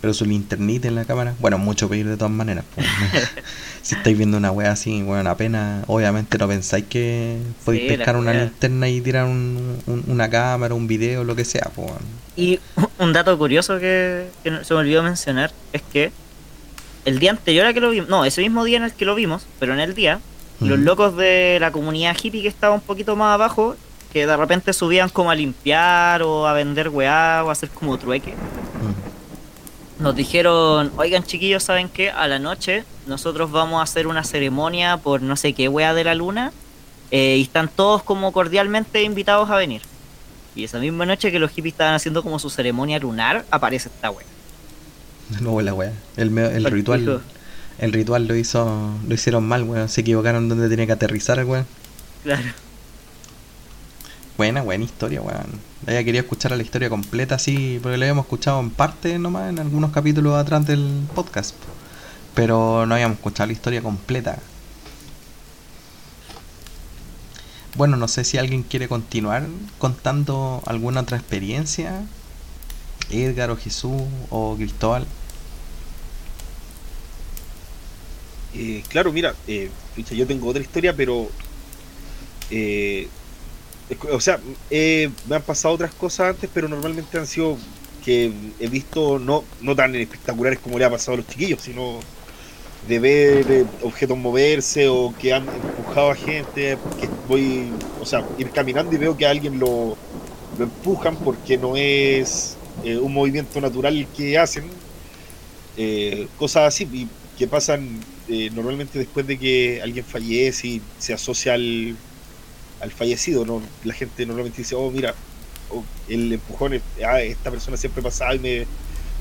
[0.00, 2.64] Pero su linternita en la cámara, bueno, mucho pedir de todas maneras.
[2.74, 2.86] pues.
[3.82, 8.16] si estáis viendo una wea así, bueno, apenas, obviamente no pensáis que podéis Sí, pescar
[8.16, 11.88] una linterna y tirar un- un- una cámara, un video, lo que sea, pues.
[11.88, 12.02] weón.
[12.36, 12.60] Y
[12.98, 16.12] un dato curioso que, que no- se me olvidó mencionar es que
[17.04, 19.14] el día anterior a que lo vimos, no, ese mismo día en el que lo
[19.14, 20.20] vimos, pero en el día,
[20.60, 23.76] los locos de la comunidad hippie que estaba un poquito más abajo,
[24.12, 27.96] que de repente subían como a limpiar o a vender weá o a hacer como
[27.98, 28.34] trueque,
[29.98, 30.02] Mm.
[30.02, 32.10] nos dijeron, oigan chiquillos, ¿saben qué?
[32.10, 36.04] A la noche nosotros vamos a hacer una ceremonia por no sé qué wea de
[36.04, 36.52] la luna
[37.10, 39.82] eh, y están todos como cordialmente invitados a venir.
[40.54, 44.10] Y esa misma noche que los hippies estaban haciendo como su ceremonia lunar, aparece esta
[45.30, 45.40] wea.
[45.40, 45.92] No, la wea.
[46.16, 47.22] El, el ritual,
[47.78, 49.88] el ritual lo hizo, lo hicieron mal, weón.
[49.88, 51.66] Se equivocaron donde tenía que aterrizar, weón.
[52.24, 52.48] Claro.
[54.36, 55.60] Buena, buena historia, weón.
[55.86, 59.58] Ella quería escuchar la historia completa así, porque la habíamos escuchado en parte nomás en
[59.58, 61.54] algunos capítulos atrás del podcast.
[62.34, 64.38] Pero no habíamos escuchado la historia completa.
[67.76, 69.46] Bueno, no sé si alguien quiere continuar
[69.78, 72.02] contando alguna otra experiencia.
[73.08, 75.14] Edgar o Jesús o Cristóbal.
[78.50, 81.36] Eh, claro, mira, eh, yo tengo otra historia, pero.
[82.48, 83.14] eh,
[84.12, 87.66] o sea, eh, me han pasado otras cosas antes, pero normalmente han sido
[88.00, 92.08] que he visto no, no tan espectaculares como le ha pasado a los chiquillos, sino
[92.80, 98.52] de ver objetos moverse o que han empujado a gente, que voy, o sea, ir
[98.52, 100.00] caminando y veo que alguien lo,
[100.50, 104.64] lo empujan porque no es eh, un movimiento natural que hacen,
[105.76, 111.12] eh, cosas así, y que pasan eh, normalmente después de que alguien fallece y se
[111.12, 111.96] asocia al,
[112.80, 113.62] al fallecido, ¿no?
[113.84, 115.14] La gente normalmente dice, oh, mira,
[115.70, 118.66] oh, el empujón, ah, esta persona siempre pasaba y me,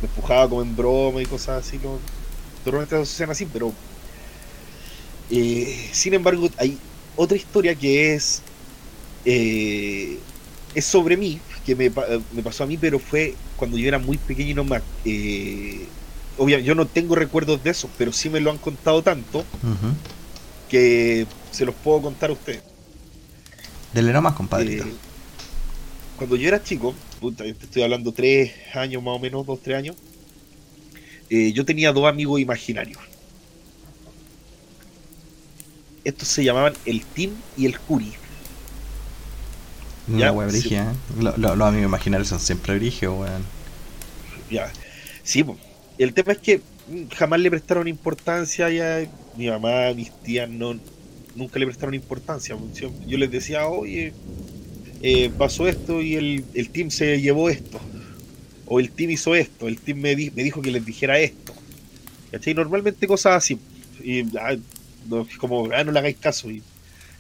[0.04, 2.00] empujaba como en broma y cosas así, ¿no?
[2.64, 3.74] Normalmente se asocian así, pero...
[5.92, 6.78] sin embargo, hay
[7.16, 8.44] otra historia que es...
[9.26, 14.00] es sobre mí, que me, pa- me pasó a mí, pero fue cuando yo era
[14.00, 14.80] muy pequeño y no me...
[15.04, 15.86] Eh,
[16.38, 19.44] obviamente, yo no tengo recuerdos de eso, pero sí me lo han contado tanto
[20.70, 22.64] que se los puedo contar a ustedes.
[23.94, 24.86] Dele nomás, compadrito.
[24.86, 24.94] Eh,
[26.16, 29.78] cuando yo era chico, puta, te estoy hablando tres años más o menos, dos, tres
[29.78, 29.96] años,
[31.30, 33.00] eh, yo tenía dos amigos imaginarios.
[36.06, 38.14] Estos se llamaban el Tim y el Curi.
[40.08, 40.60] Una wea sí.
[40.60, 41.22] brigia, ¿eh?
[41.22, 43.44] Lo- lo- Los amigos imaginarios son siempre brigios, weón.
[44.50, 44.72] Ya.
[45.24, 45.44] Sí,
[45.98, 46.62] el tema es que
[47.16, 50.80] jamás le prestaron importancia ya mi mamá, mis tías no
[51.36, 52.56] nunca le prestaron importancia.
[52.56, 52.68] po.
[52.74, 54.14] Yo yo les decía, oye,
[55.02, 57.80] eh, pasó esto y el, el team se llevó esto.
[58.66, 61.54] O el team hizo esto, el team me, di- me dijo que les dijera esto.
[62.32, 62.54] ¿Cachai?
[62.54, 63.60] Normalmente cosas así.
[64.04, 64.56] Y ah,
[65.10, 66.50] no, como, ah, no le hagáis caso.
[66.50, 66.62] Y,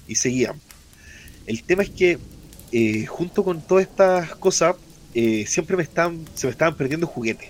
[0.07, 0.55] y seguían.
[1.45, 2.17] El tema es que
[2.71, 4.75] eh, junto con todas estas cosas,
[5.13, 7.49] eh, siempre me estaban, se me estaban perdiendo juguetes.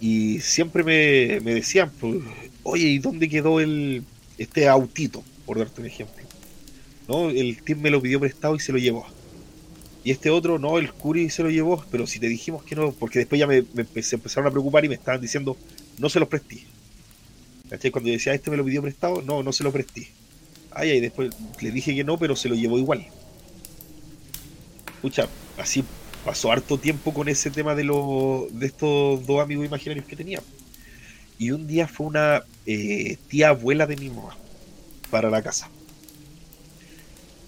[0.00, 2.22] Y siempre me, me decían, pues,
[2.62, 4.04] oye, ¿y dónde quedó el
[4.38, 5.22] este autito?
[5.46, 6.24] Por darte un ejemplo.
[7.08, 7.30] ¿No?
[7.30, 9.06] El team me lo pidió prestado y se lo llevó.
[10.04, 12.92] Y este otro, no, el Curi se lo llevó, pero si te dijimos que no,
[12.92, 15.56] porque después ya me, me se empezaron a preocupar y me estaban diciendo,
[15.98, 16.64] no se los presté.
[17.92, 20.08] Cuando yo decía, este me lo pidió prestado, no, no se lo presté.
[20.70, 23.06] Ay, y después le dije que no, pero se lo llevó igual.
[24.98, 25.84] Escucha, así
[26.24, 30.42] pasó harto tiempo con ese tema de los de estos dos amigos imaginarios que tenía.
[31.38, 34.36] Y un día fue una eh, tía abuela de mi mamá
[35.10, 35.70] para la casa.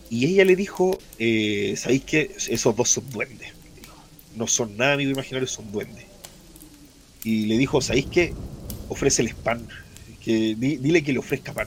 [0.09, 3.53] Y ella le dijo, eh, ¿sabéis que esos dos son duendes?
[4.37, 6.05] No son nada amigos imaginarios, son duendes.
[7.25, 8.33] Y le dijo, ¿sabéis qué?
[8.89, 9.67] Ofréceles pan.
[10.25, 11.67] Que, di- dile que le ofrezca pan.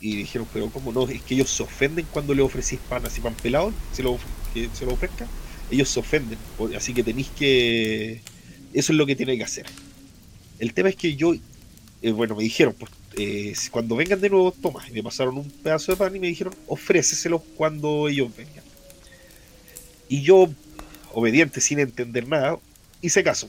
[0.00, 1.08] Y dijeron, pero ¿cómo no?
[1.08, 4.18] Es que ellos se ofenden cuando le ofrecís pan, así pan pelado, se lo,
[4.54, 5.26] que se lo ofrezca.
[5.70, 6.38] Ellos se ofenden,
[6.76, 8.20] así que tenéis que...
[8.72, 9.66] Eso es lo que tiene que hacer.
[10.58, 11.34] El tema es que yo,
[12.02, 14.84] eh, bueno, me dijeron, pues eh, cuando vengan de nuevo, toma.
[14.88, 18.64] Y me pasaron un pedazo de pan y me dijeron, ofréceselo cuando ellos vengan.
[20.08, 20.48] Y yo,
[21.12, 22.58] obediente, sin entender nada,
[23.02, 23.48] hice caso.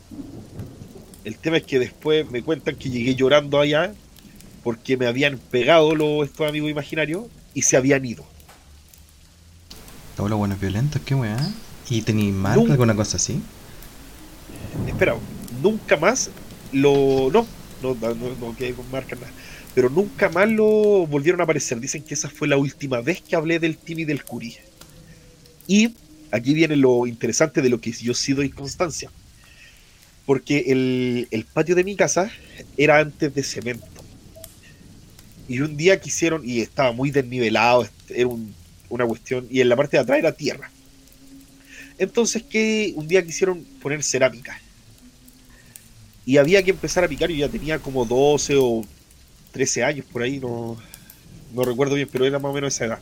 [1.24, 3.94] El tema es que después me cuentan que llegué llorando allá
[4.64, 8.26] porque me habían pegado los, estos amigos imaginarios y se habían ido.
[10.16, 11.38] Todos los buenos violentos, qué weá.
[11.90, 12.74] ¿Y tenéis marca Nunca.
[12.74, 13.42] alguna cosa así?
[14.88, 15.16] Espera,
[15.62, 16.30] nunca más
[16.72, 17.32] lo.
[17.32, 17.48] No,
[17.82, 19.32] no, no, no quedé con marcas nada.
[19.74, 21.80] Pero nunca más lo volvieron a aparecer.
[21.80, 24.56] Dicen que esa fue la última vez que hablé del Tim y del Curí.
[25.68, 25.94] Y
[26.32, 29.10] aquí viene lo interesante de lo que yo sí doy constancia.
[30.26, 32.30] Porque el, el patio de mi casa
[32.78, 33.99] era antes de cemento.
[35.50, 38.56] Y un día quisieron, y estaba muy desnivelado, era un-
[38.90, 40.72] una cuestión, y en la parte de atrás era tierra.
[41.98, 44.60] Entonces que un día quisieron poner cerámica.
[46.26, 48.82] Y había que empezar a picar, yo ya tenía como 12 o
[49.52, 50.78] 13 años por ahí, no,
[51.54, 53.00] no recuerdo bien, pero era más o menos esa edad.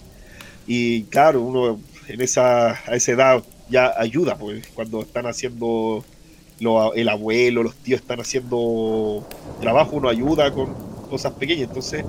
[0.68, 6.06] Y claro, uno en esa, a esa edad ya ayuda, pues cuando están haciendo,
[6.60, 9.28] lo- el abuelo, los tíos están haciendo
[9.62, 10.76] trabajo, uno ayuda con
[11.08, 11.70] cosas pequeñas.
[11.70, 12.06] Entonces,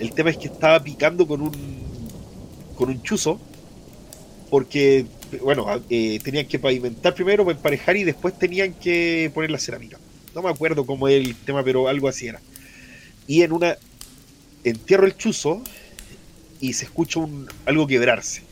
[0.00, 1.52] el tema es que estaba picando con un,
[2.74, 3.40] con un chuzo,
[4.50, 5.06] porque,
[5.42, 9.98] bueno, eh, tenían que pavimentar primero para emparejar y después tenían que poner la cerámica.
[10.34, 12.40] No me acuerdo cómo es el tema, pero algo así era.
[13.26, 13.76] Y en una
[14.64, 15.62] entierro el chuzo
[16.60, 18.42] y se escucha un, algo quebrarse.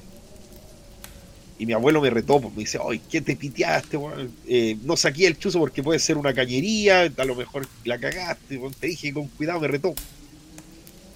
[1.60, 3.98] Y mi abuelo me retó, pues, me dice, ay, ¿qué te piteaste?
[3.98, 4.32] weón?
[4.48, 8.56] Eh, no saqué el chuzo porque puede ser una cañería, a lo mejor la cagaste,
[8.56, 9.92] weón, te dije con cuidado, me retó.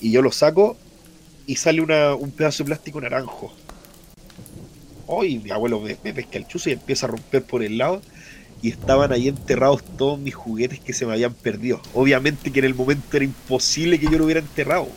[0.03, 0.77] Y yo lo saco
[1.47, 3.55] y sale una, un pedazo de plástico naranjo.
[5.07, 8.03] Hoy mi abuelo me, me pesca el chuzo y empieza a romper por el lado
[8.61, 11.81] y estaban ahí enterrados todos mis juguetes que se me habían perdido.
[11.95, 14.89] Obviamente que en el momento era imposible que yo lo hubiera enterrado.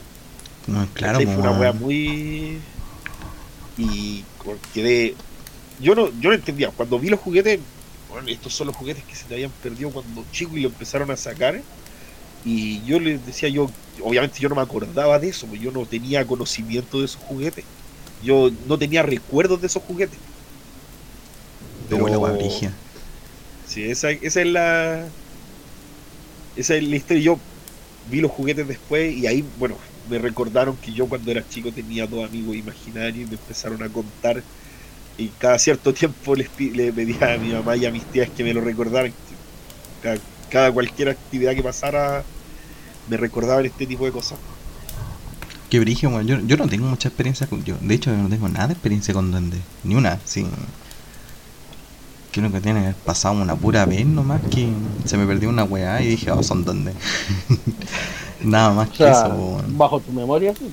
[0.67, 1.33] No, claro, ¿cachai?
[1.33, 2.57] Fue una wea muy.
[3.77, 4.25] Y
[4.73, 5.15] quedé.
[5.79, 6.71] Yo no, yo no entendía.
[6.71, 7.59] Cuando vi los juguetes,
[8.09, 11.11] bueno, estos son los juguetes que se te habían perdido cuando chico y lo empezaron
[11.11, 11.61] a sacar.
[12.45, 13.69] Y yo les decía, yo,
[14.01, 17.65] obviamente yo no me acordaba de eso, pues yo no tenía conocimiento de esos juguetes.
[18.23, 20.17] Yo no tenía recuerdos de esos juguetes.
[21.89, 22.71] Como la brígida.
[23.67, 25.05] Sí, esa, esa es la.
[26.55, 27.23] Esa es la historia.
[27.23, 27.39] Yo
[28.09, 29.77] vi los juguetes después y ahí, bueno,
[30.09, 33.89] me recordaron que yo cuando era chico tenía dos amigos imaginarios y me empezaron a
[33.89, 34.43] contar.
[35.17, 38.43] Y cada cierto tiempo les le pedía a mi mamá y a mis tías que
[38.43, 39.11] me lo recordaran.
[40.01, 40.17] Cada,
[40.49, 42.23] cada cualquier actividad que pasara
[43.09, 44.37] me recordaban este tipo de cosas.
[45.69, 46.27] Qué brígido, weón.
[46.27, 47.63] Yo, yo no tengo mucha experiencia con.
[47.63, 49.59] Yo, de hecho, yo no tengo nada de experiencia con duendes.
[49.83, 50.45] Ni una, sí.
[52.31, 54.69] Creo que tiene pasado una pura vez nomás que
[55.05, 56.95] se me perdió una weá y dije, oh, son duendes.
[58.41, 59.77] nada más O que eso, weón.
[59.77, 60.71] bajo tu memoria, sí.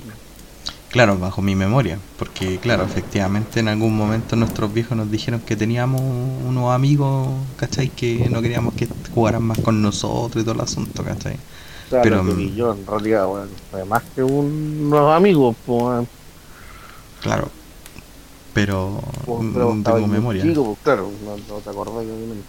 [0.94, 1.98] Claro, bajo mi memoria.
[2.18, 7.88] Porque, claro, efectivamente en algún momento nuestros viejos nos dijeron que teníamos unos amigos, ¿cachai?
[7.88, 11.35] Que no queríamos que jugaran más con nosotros y todo el asunto, ¿cachai?
[11.35, 15.52] O sea, Pero, que mm, yo en realidad, bueno, fue más que un nuevo amigo,
[15.66, 16.07] pues.
[17.22, 17.50] Claro.
[18.52, 20.42] Pero Pues, mm, pero no estaba tengo memoria.
[20.44, 22.44] chico, pues, claro, no, no te acordás, obviamente.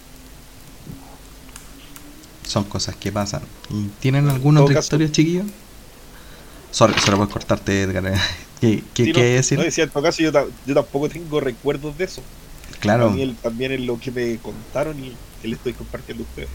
[2.45, 3.41] Son cosas que pasan.
[3.71, 5.47] ¿Y tienen alguna otra caso- historia, chiquillos?
[6.77, 8.03] Sorry, solo por cortarte, Edgar.
[8.59, 9.59] ¿Qué, qué, Sí, qué no, decir?
[9.59, 10.31] no, decía, en todo caso, yo
[10.75, 12.27] tampoco tengo recuerdos de eso.
[12.79, 16.51] claro, También, también es lo que me contaron y que le estoy compartiendo a ustedes.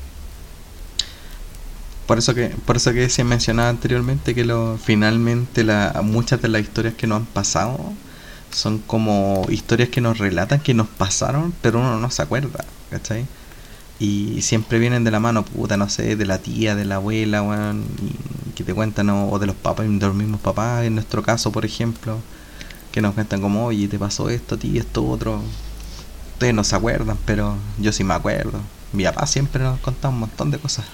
[2.06, 6.48] por eso que por eso que se mencionaba anteriormente que lo, finalmente la, muchas de
[6.48, 7.98] las historias que nos han pasado
[8.50, 13.28] son como historias que nos relatan que nos pasaron, pero uno no se acuerda, ¿cachai?
[14.00, 17.42] Y siempre vienen de la mano, puta, no sé, de la tía, de la abuela,
[17.42, 20.94] weón, y que te cuentan, o, o de los papás, de los mismos papás, en
[20.94, 22.18] nuestro caso, por ejemplo,
[22.92, 25.42] que nos cuentan como, oye, te pasó esto, tía, esto, otro.
[26.34, 28.60] Ustedes no se acuerdan, pero yo sí me acuerdo.
[28.92, 30.86] Mi papá siempre nos contaba un montón de cosas.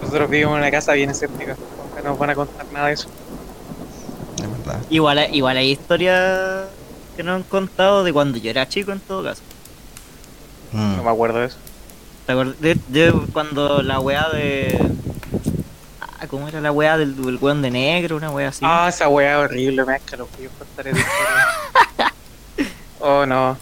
[0.00, 1.56] Nosotros vivimos en una casa bien escéptica.
[1.76, 3.08] Nunca nos van a contar nada de eso.
[4.36, 4.80] De verdad.
[4.90, 6.66] Igual, hay- igual hay historias
[7.16, 9.42] que nos han contado de cuando yo era chico en todo caso.
[10.72, 10.96] Mm.
[10.96, 11.56] No me acuerdo de eso.
[12.26, 12.60] ¿Te acuerdas?
[12.60, 14.78] De, de cuando la weá de.
[16.00, 18.16] Ah, ¿Cómo era la weá del, del weón de negro?
[18.16, 18.60] Una weá así.
[18.62, 22.12] Ah, esa weá horrible, me que lo fui a contar esa historia.
[23.00, 23.56] oh no,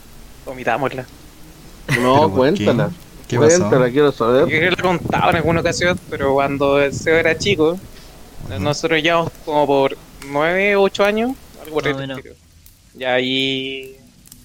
[0.44, 1.02] vomitámosla.
[1.02, 2.90] No, ¿Pero por cuéntala.
[3.28, 3.58] ¿Qué pasó?
[3.60, 4.44] Cuéntala, quiero Yo saber.
[4.46, 7.78] creo que lo he contado en alguna ocasión, pero cuando el Seo era chico,
[8.58, 9.96] nosotros llevamos como por
[10.26, 11.32] 9 o 8 años,
[11.62, 12.18] algo por el o menos.
[12.18, 12.34] estilo.
[12.98, 13.96] Y ahí,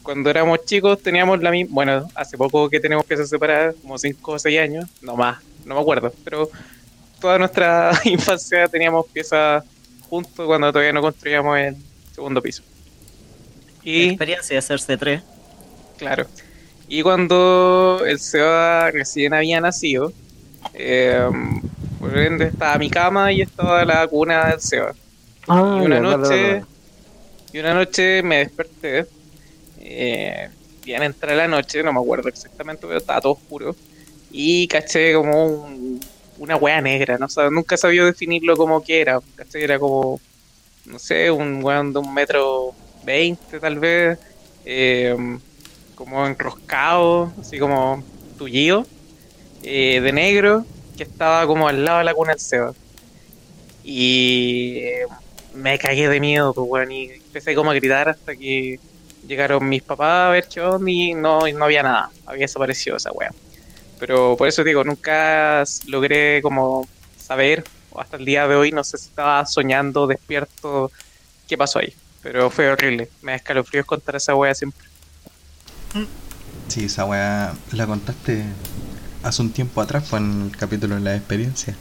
[0.05, 1.73] cuando éramos chicos, teníamos la misma.
[1.73, 5.75] Bueno, hace poco que tenemos piezas separadas, como 5 o 6 años, no más, no
[5.75, 6.49] me acuerdo, pero
[7.19, 9.63] toda nuestra infancia teníamos piezas
[10.07, 11.75] juntos cuando todavía no construíamos el
[12.13, 12.61] segundo piso.
[13.83, 15.21] Y Experiencia de hacerse tres.
[15.97, 16.27] Claro.
[16.87, 20.13] Y cuando el Seba recién había nacido,
[20.73, 21.27] eh,
[21.99, 24.93] por ende estaba mi cama y estaba la cuna del Seba.
[25.47, 26.63] Ah, y una noche,
[27.53, 29.07] y una noche me desperté.
[29.87, 30.49] Eh,
[30.83, 33.77] bien entré la noche, no me acuerdo exactamente, pero estaba todo oscuro.
[34.29, 35.99] Y caché como un-
[36.37, 39.19] una wea negra, no sé, nunca sabía definirlo como que era.
[39.35, 40.21] Caché era como,
[40.85, 44.19] no sé, un weón de un metro veinte tal vez.
[44.65, 45.15] eh,
[45.95, 48.03] como enroscado, así como
[48.37, 48.87] tullido,
[49.63, 50.65] eh, de negro,
[50.97, 52.73] que estaba como al lado de la cuna del Seba.
[53.83, 55.05] Y eh,
[55.53, 58.79] me cagué de miedo, pues, weón, y empecé como a gritar hasta que
[59.27, 62.97] llegaron mis papás a ver qué onda y no, y no había nada, había desaparecido
[62.97, 63.31] esa weá.
[63.97, 68.83] Pero por eso digo, nunca logré como saber, o hasta el día de hoy, no
[68.83, 70.91] sé si estaba soñando, despierto,
[71.47, 71.97] qué pasó ahí.
[72.21, 74.87] Pero fue horrible, me da escalofríos contar esa weá siempre.
[76.67, 78.43] Sí, esa weá la contaste
[79.23, 81.75] hace un tiempo atrás, fue en el capítulo de la experiencia.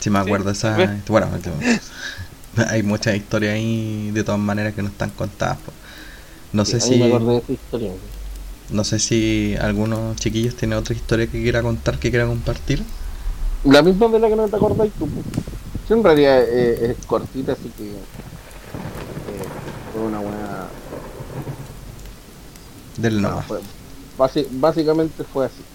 [0.00, 0.74] Si me Sí, acuerdo esa.
[0.74, 1.04] tal vez.
[1.08, 1.28] Bueno,
[2.70, 5.58] hay muchas historias ahí de todas maneras que no están contadas.
[5.58, 5.72] po.
[6.52, 6.98] No sé Sí, si.
[6.98, 7.98] me historia.
[8.68, 12.84] No sé si algunos chiquillos tienen otra historia que quiera contar, que quiera compartir.
[13.62, 15.10] La misma de la que no te acordáis tú.
[15.84, 18.08] Sí, en realidad eh, es cortita, así que
[19.24, 19.52] eh,
[19.90, 20.74] fue una buena.
[22.96, 23.42] Del no, no.
[23.46, 23.62] fue-
[24.50, 25.66] básicamente fue así.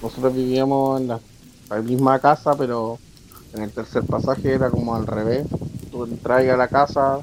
[0.00, 1.22] Nosotros vivíamos en la,
[1.70, 3.02] la misma casa, pero
[3.52, 5.48] en el tercer pasaje era como al revés.
[5.90, 7.20] Tú entras a la casa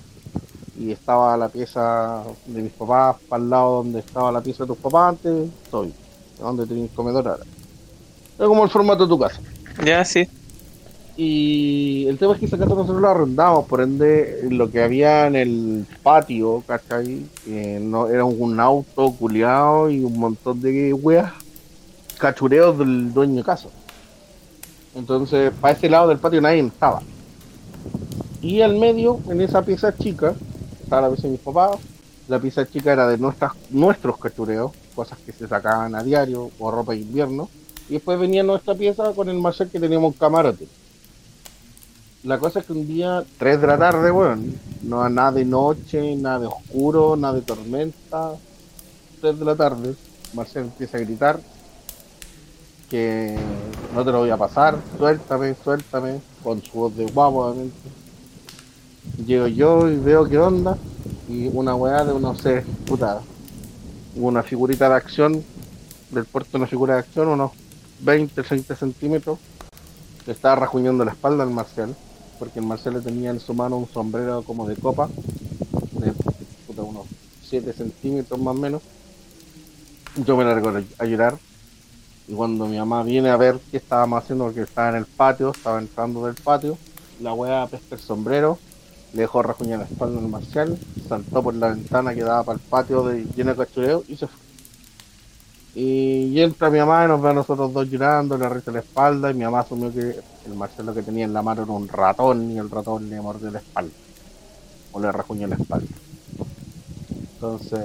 [0.80, 4.68] y estaba la pieza de mis papás para el lado donde estaba la pieza de
[4.68, 5.93] tus papás antes, estoy,
[6.39, 7.43] donde tenías comedor ahora.
[8.38, 9.41] Era como el formato de tu casa.
[9.84, 10.28] Ya, sí.
[11.15, 15.26] Y el tema es que esa casa nosotros la arrendamos, por ende, lo que había
[15.26, 17.26] en el patio, ¿cachai?
[17.47, 21.34] Eh, no, era un auto culiado y un montón de weas,
[22.20, 23.70] cachureos del dueño de casa.
[24.93, 27.01] Entonces, para ese lado del patio nadie estaba.
[28.42, 30.36] Y al medio, en esa pieza chica,
[30.82, 31.80] estaba la pieza de mis papás.
[32.28, 36.72] La pieza chica era de nuestras, nuestros cachureos, cosas que se sacaban a diario, o
[36.72, 37.50] ropa de invierno.
[37.90, 40.68] Y después venía nuestra pieza con el Marcel que teníamos un camarote.
[42.24, 44.42] La cosa es que un día, 3 de la tarde, bueno,
[44.84, 48.34] no nada de noche, nada de oscuro, nada de tormenta.
[49.22, 49.96] 3 de la tarde,
[50.34, 51.40] Marcel empieza a gritar
[52.90, 53.38] que
[53.94, 57.76] no te lo voy a pasar, suéltame, suéltame, con su voz de guapo, obviamente.
[59.26, 60.78] Llego yo y veo qué onda,
[61.28, 63.22] y una weá de no sé, puta,
[64.16, 65.43] una figurita de acción,
[66.12, 67.51] del puerto una figura de acción, unos
[68.01, 69.39] 20, 30 centímetros,
[70.26, 71.95] le estaba rajuñando la espalda al Marcial,
[72.39, 75.10] porque el Marcial le tenía en su mano un sombrero como de copa,
[75.93, 77.08] de unos
[77.49, 78.82] 7 centímetros más o menos.
[80.16, 81.38] Yo me largo a llorar,
[82.28, 85.51] y cuando mi mamá viene a ver qué estábamos haciendo, porque estaba en el patio,
[85.51, 86.78] estaba entrando del patio,
[87.22, 88.60] la wea pesca el sombrero,
[89.14, 90.78] le dejó rajuñar la espalda al Marcial,
[91.08, 94.28] saltó por la ventana que daba para el patio de, lleno de cachureo y se
[94.28, 94.38] fue.
[95.76, 99.30] Y, entra mi mamá y nos ve a nosotros dos llorando, le reza la espalda
[99.30, 102.51] y mi mamá asumió que el Marcelo que tenía en la mano era un ratón
[102.51, 103.93] y el ratón le mordió la espalda.
[104.91, 105.88] O le rajuñó la espalda.
[107.34, 107.82] Entonces,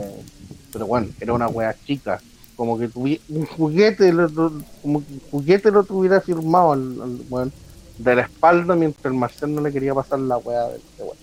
[0.72, 2.20] pero bueno, era una wea chica.
[2.56, 4.52] Como que tuviera un juguete, lo- lo-
[4.82, 7.52] como que un juguete lo tuviera firmado al, al weón
[7.99, 11.16] de la espalda mientras el Marcel no le quería pasar la wea del de weón.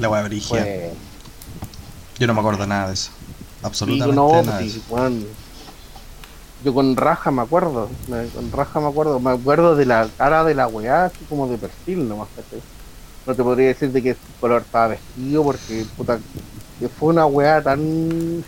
[0.00, 0.60] La weá brígida.
[0.62, 0.92] Fue-
[2.18, 3.10] Yo no me acuerdo nada de eso.
[3.10, 5.10] Sí, Absolutamente no, nada de sí, eso.
[6.64, 7.90] Yo con raja me acuerdo,
[8.34, 11.58] con raja me acuerdo, me acuerdo de la cara de la weá, así como de
[11.58, 12.60] perfil nomás, ¿cachai?
[13.26, 16.18] No te podría decir de qué color estaba vestido, porque puta,
[16.80, 18.42] que fue una weá tan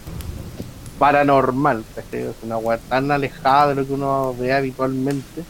[0.98, 1.84] paranormal.
[2.12, 5.44] Es una weá tan alejada de lo que uno ve habitualmente,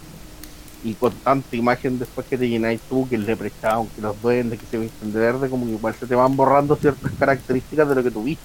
[0.87, 4.61] y con tanta imagen después que te llenáis tú, que el leprechaun, que los duendes,
[4.61, 7.95] que se visten de verde, como que igual se te van borrando ciertas características de
[7.97, 8.45] lo que tú viste.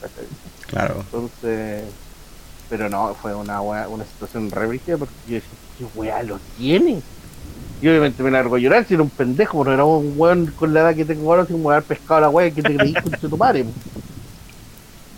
[0.00, 0.24] ¿cachai?
[0.68, 1.00] Claro.
[1.00, 1.84] Entonces,
[2.70, 4.66] pero no, fue una una situación re
[4.96, 5.42] porque yo decía,
[5.76, 7.02] ¿qué weá lo tiene?
[7.82, 10.72] Y obviamente me largo a llorar si era un pendejo, pero era un weón con
[10.72, 13.36] la edad que tengo ahora sin haber pescado la wea que te creí con tu
[13.36, 13.66] madre.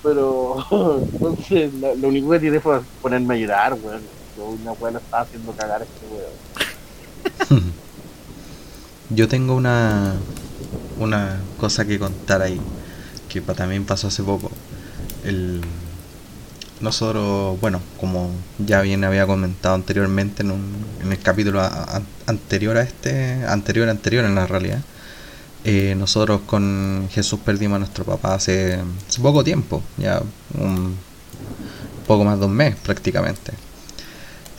[0.03, 0.57] Pero,
[1.13, 4.20] entonces, lo, lo único que tiré fue ponerme a llorar, weón.
[4.41, 6.07] Yo una wea lo estaba haciendo cagar a este
[7.51, 7.63] weón.
[9.11, 10.15] Yo tengo una
[10.99, 12.59] una cosa que contar ahí
[13.29, 14.51] que también pasó hace poco.
[15.25, 15.61] El
[16.81, 21.61] nosotros, bueno, como ya bien había comentado anteriormente en, un, en el capítulo
[22.25, 24.81] anterior a este, anterior, anterior en la realidad,
[25.65, 30.23] eh, nosotros con Jesús perdimos a nuestro papá hace, hace poco tiempo, ya
[30.59, 30.97] un
[32.07, 33.53] poco más de un mes prácticamente.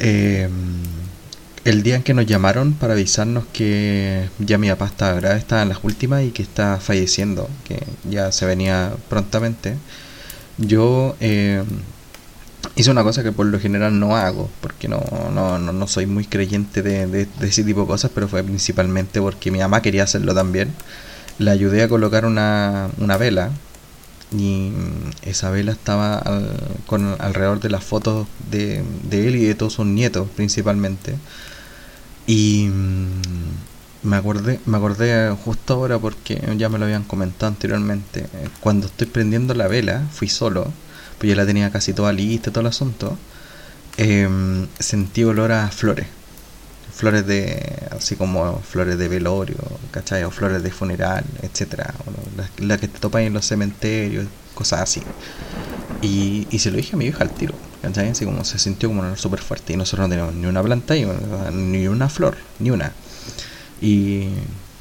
[0.03, 0.49] Eh,
[1.63, 5.61] el día en que nos llamaron para avisarnos que ya mi papá estaba grave, estaba
[5.61, 9.75] en las últimas y que está falleciendo, que ya se venía prontamente,
[10.57, 11.63] yo eh,
[12.75, 15.01] hice una cosa que por lo general no hago, porque no,
[15.33, 18.43] no, no, no soy muy creyente de, de- de ese tipo de cosas, pero fue
[18.43, 20.73] principalmente porque mi mamá quería hacerlo también.
[21.39, 23.51] Le ayudé a colocar una, una vela
[24.31, 24.71] y
[25.23, 26.57] esa vela estaba al-
[26.87, 28.79] con alrededor de las fotos de,
[29.11, 31.15] él y de todos sus nietos principalmente.
[32.27, 38.27] Y mm, me acordé, me acordé justo ahora porque ya me lo habían comentado anteriormente.
[38.59, 40.71] Cuando estoy prendiendo la vela, fui solo,
[41.17, 43.17] pues ya la tenía casi toda lista, todo el asunto.
[43.97, 46.07] em, sentí olor a flores.
[46.93, 49.57] Flores de, así como flores de velorio,
[49.91, 50.23] ¿cachai?
[50.23, 51.93] O flores de funeral, etcétera.
[52.37, 55.01] Las, las que te topan en los cementerios, cosas así.
[56.01, 58.09] Y, y se lo dije a mi hija al tiro, ¿cachai?
[58.09, 59.73] Así como se sintió como un olor súper fuerte.
[59.73, 62.91] Y nosotros no teníamos ni una planta ni una flor, ni una.
[63.81, 64.29] Y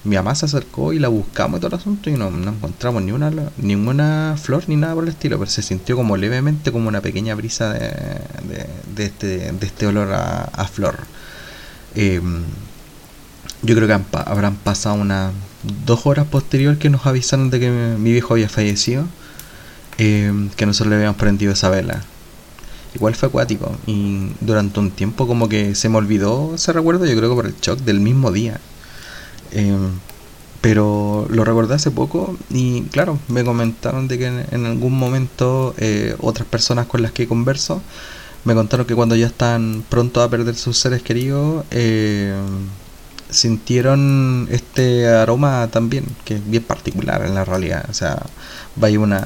[0.04, 3.02] mi mamá se acercó y la buscamos y todo el asunto y no, no encontramos
[3.02, 6.88] ni una, ninguna flor ni nada por el estilo, pero se sintió como levemente como
[6.88, 10.96] una pequeña brisa de, de, de este, de este olor a, a flor.
[11.94, 12.20] Eh,
[13.62, 15.32] yo creo que habrán pasado unas
[15.84, 19.04] dos horas posterior que nos avisaron de que mi, viejo había fallecido,
[19.98, 22.02] eh, que nosotros le habíamos prendido esa vela.
[22.94, 27.16] Igual fue acuático y durante un tiempo como que se me olvidó ese recuerdo, yo
[27.16, 28.60] creo que por el shock del mismo día.
[29.52, 29.76] Eh,
[30.60, 35.74] pero lo recordé hace poco y claro, me comentaron de que en, en algún momento
[35.78, 37.80] eh, otras personas con las que converso
[38.44, 42.34] me contaron que cuando ya están pronto a perder sus seres queridos, eh,
[43.28, 47.84] sintieron este aroma también, que es bien particular en la realidad.
[47.90, 48.22] O sea,
[48.82, 49.24] va a ir una,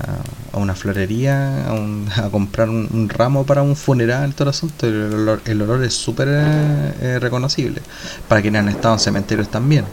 [0.52, 4.86] a una florería a, un- a comprar un, ramo para un funeral, todo el asunto,
[4.86, 7.82] y el olor, el olor es súper eh, eh, reconocible.
[8.28, 9.86] Para quienes han estado en cementerios también.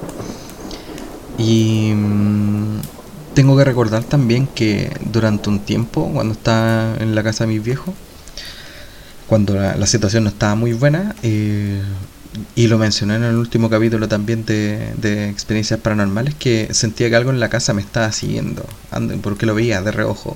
[1.38, 2.82] Y mm,
[3.34, 7.64] tengo que recordar también que durante un tiempo, cuando estaba en la casa de mis
[7.64, 7.96] viejos,
[9.32, 11.82] cuando la, situación no estaba muy buena, eh,
[12.54, 17.30] y lo mencioné en el último capítulo también de, experiencias paranormales, que sentía que algo
[17.30, 18.66] en la casa me estaba siguiendo,
[19.22, 20.36] porque lo veía de reojo,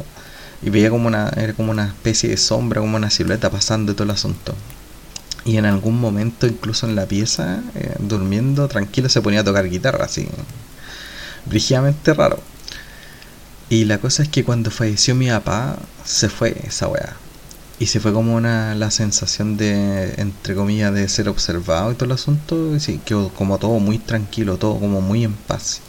[0.62, 4.06] y veía como una, era como una especie de sombra, como una silueta pasando todo
[4.06, 4.56] el asunto.
[5.43, 9.70] Y en algún momento, incluso en la pieza, eh, durmiendo tranquilo, se ponía a tocar
[9.70, 10.26] guitarra, así,
[11.46, 12.39] brígidamente raro.
[13.68, 17.25] Y la cosa es que cuando falleció mi papá, se fue esa weá.
[17.78, 22.06] Y se fue como una la sensación de, entre comillas, de ser observado y todo
[22.06, 22.76] el asunto.
[22.76, 25.82] Y sí, quedó como todo muy tranquilo, todo como muy en paz.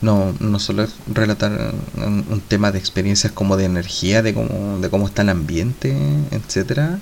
[0.00, 4.90] No, no solo relatar un, un tema de experiencias como de energía, de cómo, de
[4.90, 5.96] cómo está el ambiente,
[6.30, 6.98] etcétera,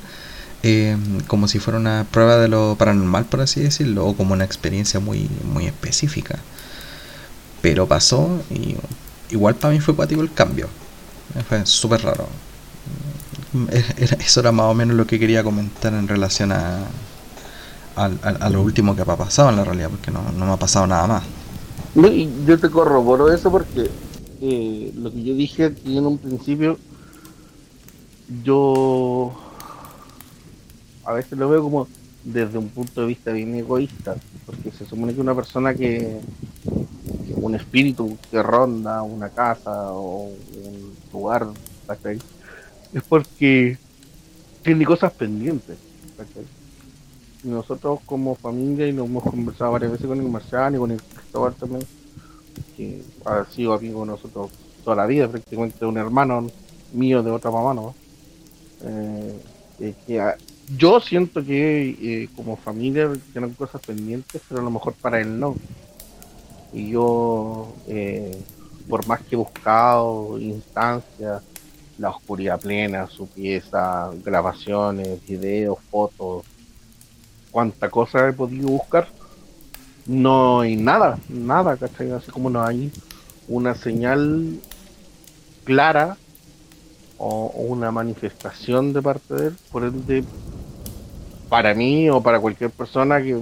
[0.62, 4.44] eh, como si fuera una prueba de lo paranormal, por así decirlo, o como una
[4.44, 6.38] experiencia muy, muy específica.
[7.60, 8.76] Pero pasó y
[9.30, 10.68] igual para mí fue cuático el cambio.
[11.48, 12.28] Fue súper raro.
[14.20, 16.80] Eso era más o menos lo que quería comentar en relación a,
[17.96, 20.56] a, a- lo último que ha pasado en la realidad, porque no, no me ha
[20.56, 21.24] pasado nada más.
[22.46, 23.90] Yo te corroboro eso porque
[24.40, 26.78] eh, lo que yo dije aquí en un principio,
[28.26, 29.34] yo
[31.02, 31.88] a veces lo veo como
[32.22, 36.24] desde un punto de vista bien egoísta, porque se supone que una persona que,
[37.36, 41.54] un espíritu que ronda una casa o un lugar,
[41.86, 42.22] ¿cachai?
[42.94, 43.76] Es porque
[44.62, 45.76] tiene cosas pendientes.
[47.42, 50.90] Y nosotros como familia, y lo hemos conversado varias veces con el Marciano y con
[50.92, 51.82] el Cristóbal también,
[52.76, 54.50] que ha sido amigo de nosotros
[54.82, 56.46] toda la vida, prácticamente un hermano
[56.92, 57.94] mío de otra mamá, ¿no?
[58.82, 60.36] Eh, que a-
[60.78, 65.38] yo siento que eh, como familia tienen cosas pendientes, pero a lo mejor para él
[65.38, 65.56] no.
[66.72, 68.36] Y yo, eh,
[68.88, 71.42] por más que he buscado instancias,
[71.98, 76.44] la oscuridad plena, su pieza, grabaciones, videos, fotos,
[77.50, 79.08] cuánta cosa he podido buscar,
[80.06, 82.10] no hay nada, nada, ¿cachai?
[82.10, 82.90] Así como no hay
[83.48, 84.60] una señal
[85.64, 86.16] clara
[87.16, 90.24] o, una manifestación de parte de él, por ende,
[91.48, 93.40] para mí o para cualquier persona que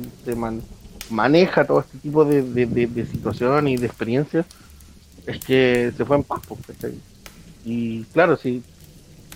[1.11, 4.47] maneja todo este tipo de, de situaciones y de experiencias,
[5.27, 7.12] es que se fue en paz, pues, ¿cachai?
[7.65, 8.63] Y claro, si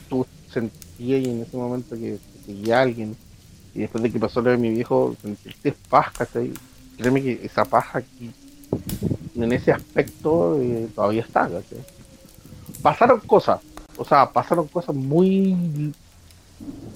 [0.08, 3.16] tú sen- seguía y en ese momento que, seguía a alguien
[3.74, 6.52] y después de que pasó lo de mi viejo, sentiste paz, ¿cachai?
[6.96, 8.30] Créeme que esa paja aquí,
[9.34, 11.84] en ese aspecto, eh, todavía está, ¿cachai?
[12.82, 13.60] Pasaron cosas,
[13.96, 15.92] o sea, pasaron cosas muy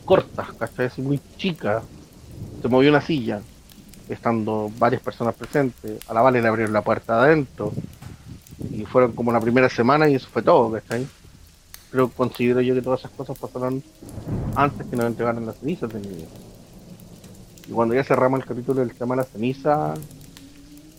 [0.04, 0.90] cortas, ¿cachai?
[0.98, 1.82] Muy chicas.
[2.62, 3.40] Se movió una silla,
[4.08, 6.00] estando varias personas presentes.
[6.08, 7.72] A la Vale le abrieron la puerta adentro.
[8.72, 11.06] Y fueron como la primera semana y eso fue todo, ¿cachai?
[11.90, 13.82] Pero considero yo que todas esas cosas pasaron
[14.54, 16.24] antes que nos entregaran las cenizas de mi.
[17.68, 19.94] Y cuando ya cerramos el capítulo del tema de la ceniza,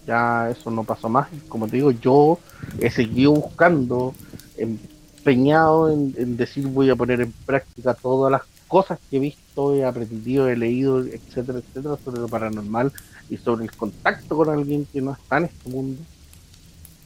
[0.06, 1.28] ya eso no pasó más.
[1.48, 2.40] Como te digo, yo
[2.80, 4.14] he seguido buscando,
[4.58, 9.76] empeñado en, en decir voy a poner en práctica todas las cosas que he visto,
[9.76, 12.94] he aprendido, he leído, etcétera, etcétera, sobre lo paranormal
[13.30, 16.02] y sobre el contacto con alguien que no está en este mundo.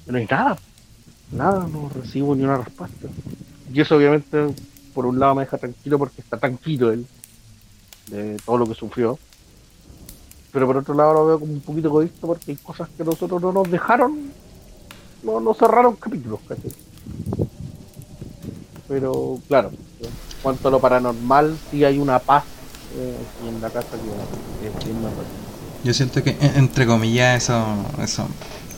[0.05, 0.57] Pero no hay nada,
[1.31, 3.07] nada, no recibo ni una respuesta.
[3.73, 4.53] Y eso obviamente
[4.93, 7.05] por un lado me deja tranquilo porque está tranquilo él
[8.07, 9.17] de todo lo que sufrió.
[10.51, 13.41] Pero por otro lado lo veo como un poquito egoísta porque hay cosas que nosotros
[13.41, 14.31] no nos dejaron,
[15.23, 16.71] no nos cerraron capítulos, ¿cachai?
[18.87, 19.71] Pero claro,
[20.41, 22.43] cuanto a lo paranormal, sí hay una paz
[22.97, 23.15] eh,
[23.49, 23.87] en la casa
[24.61, 24.95] que es bien.
[25.83, 27.65] Yo siento que, en- entre comillas, eso,
[28.01, 28.27] eso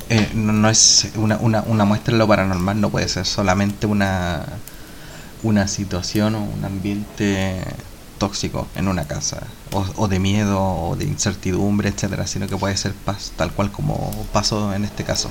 [0.09, 3.85] eh, no, no es una, una, una muestra de lo paranormal, no puede ser solamente
[3.85, 4.45] una,
[5.43, 7.61] una situación o un ambiente
[8.17, 12.75] tóxico en una casa, o, o de miedo, o de incertidumbre, etcétera, sino que puede
[12.77, 15.29] ser paz, tal cual como pasó en este caso.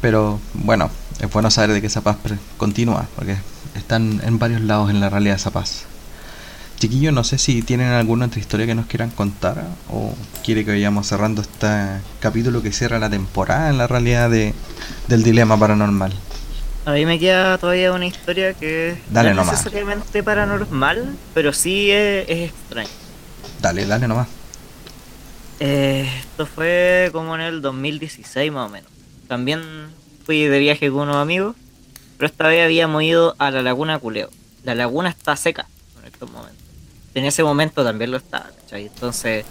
[0.00, 2.16] Pero bueno, es bueno saber de que esa paz
[2.58, 3.36] continúa, porque
[3.74, 5.84] están en varios lados en la realidad esa paz.
[6.78, 10.14] Chiquillos, no sé si tienen alguna otra historia que nos quieran contar o
[10.44, 11.66] quiere que vayamos cerrando este
[12.20, 14.52] capítulo que cierra la temporada en la realidad de,
[15.08, 16.12] del dilema paranormal.
[16.86, 19.58] A mí me queda todavía una historia que Dale no es nomás.
[19.58, 22.88] necesariamente paranormal, pero sí es, es extraña.
[23.60, 24.28] Dale, dale nomás.
[25.58, 28.88] Eh, esto fue como en el 2016 más o menos.
[29.26, 29.62] También
[30.24, 31.56] fui de viaje con unos amigos,
[32.18, 34.30] pero esta vez habíamos ido a la laguna Culeo.
[34.62, 35.66] La laguna está seca
[36.00, 36.62] en estos momentos.
[37.14, 38.86] En ese momento también lo estaba, ¿cachai?
[38.86, 39.44] Entonces,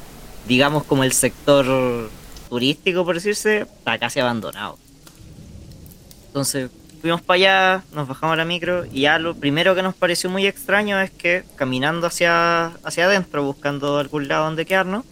[0.48, 2.10] digamos como el sector
[2.48, 4.78] turístico, por decirse, está casi abandonado.
[6.28, 6.70] Entonces,
[7.06, 10.48] fuimos para allá, nos bajamos la micro y ya lo primero que nos pareció muy
[10.48, 15.06] extraño es que caminando hacia, hacia adentro, buscando algún lado donde quedarnos,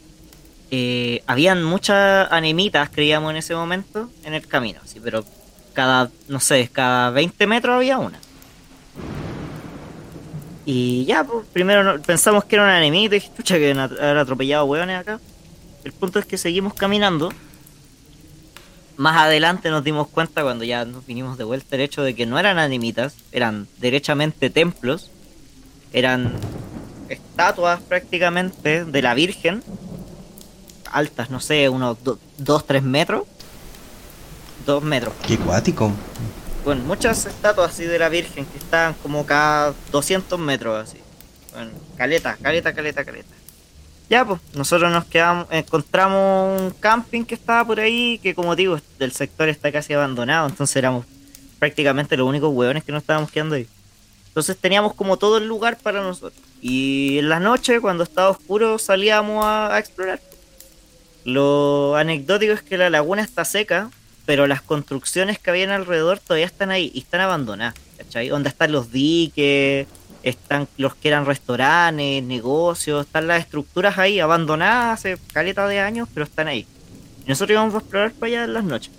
[0.71, 5.23] eh, habían muchas anemitas, creíamos en ese momento, en el camino, sí, pero
[5.73, 8.17] cada, no sé, cada 20 metros había una.
[10.65, 14.99] Y ya, pues, primero pensamos que era una anemita y dije, que haber atropellado hueones
[14.99, 15.19] acá.
[15.83, 17.29] El punto es que seguimos caminando.
[18.95, 22.25] Más adelante nos dimos cuenta cuando ya nos vinimos de vuelta el hecho de que
[22.25, 25.09] no eran anemitas, eran derechamente templos,
[25.93, 26.33] eran
[27.09, 29.63] estatuas prácticamente de la Virgen,
[30.91, 31.97] altas, no sé, unos
[32.37, 33.23] 2, 3 metros.
[34.65, 35.13] 2 metros.
[35.27, 35.91] Qué cuático.
[36.63, 40.99] Bueno, muchas estatuas así de la Virgen que estaban como cada 200 metros así.
[41.53, 43.35] Bueno, caleta, caleta, caleta, caleta.
[44.14, 48.78] Ya, pues, nosotros nos quedamos, encontramos un camping que estaba por ahí, que como digo,
[48.99, 51.07] el sector está casi abandonado, entonces éramos
[51.57, 53.68] prácticamente los únicos hueones que nos estábamos quedando ahí.
[54.28, 56.39] Entonces teníamos como todo el lugar para nosotros.
[56.61, 60.22] Y en la noche, cuando estaba oscuro, salíamos a, explorar.
[61.26, 63.89] Lo anecdótico es que la laguna está seca,
[64.28, 67.74] pero las construcciones que habían alrededor todavía están ahí y están abandonadas.
[67.97, 68.30] ¿Cachai?
[68.30, 69.88] Donde están los diques,
[70.24, 76.07] están los que eran restaurantes, negocios, están las estructuras ahí abandonadas hace caleta de años,
[76.13, 76.65] pero están ahí.
[77.26, 78.91] Y nosotros íbamos a explorar para allá en las noches.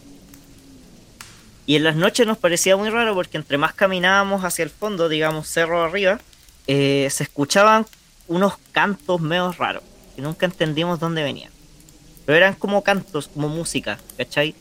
[1.66, 5.08] Y en las noches nos parecía muy raro porque entre más caminábamos hacia el fondo,
[5.08, 6.20] digamos cerro arriba,
[6.66, 7.86] eh, se escuchaban
[8.28, 9.82] unos cantos medio raros,
[10.14, 11.50] que nunca entendimos dónde venían.
[12.26, 14.54] Pero eran como cantos, como música, ¿cachai?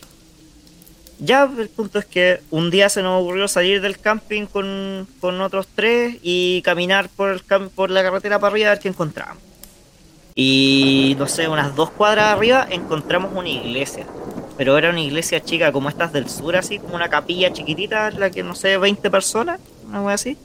[1.20, 5.40] Ya, el punto es que un día se nos ocurrió salir del camping con, con
[5.42, 9.42] otros tres y caminar por, el por la carretera para arriba a ver qué encontrábamos.
[10.36, 14.08] Y no sé, unas dos cuadras arriba encontramos una iglesia.
[14.58, 18.20] Pero era una iglesia chica como estas del sur, así, como una capilla chiquitita, en
[18.20, 20.38] la que no sé, 20 personas, una wea así.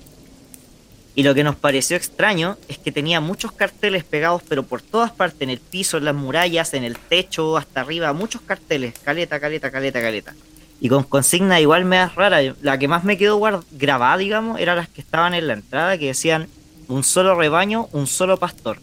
[1.15, 5.11] Y lo que nos pareció extraño es que tenía muchos carteles pegados, pero por todas
[5.11, 9.41] partes, en el piso, en las murallas, en el techo, hasta arriba, muchos carteles, caleta,
[9.41, 10.35] caleta, caleta, caleta.
[10.81, 12.39] Y con consigna igual me da rara.
[12.63, 13.41] La que más me quedó
[13.73, 16.49] grabada, digamos, eran las que estaban en la entrada, que decían
[16.87, 18.79] un solo rebaño, un solo pastor.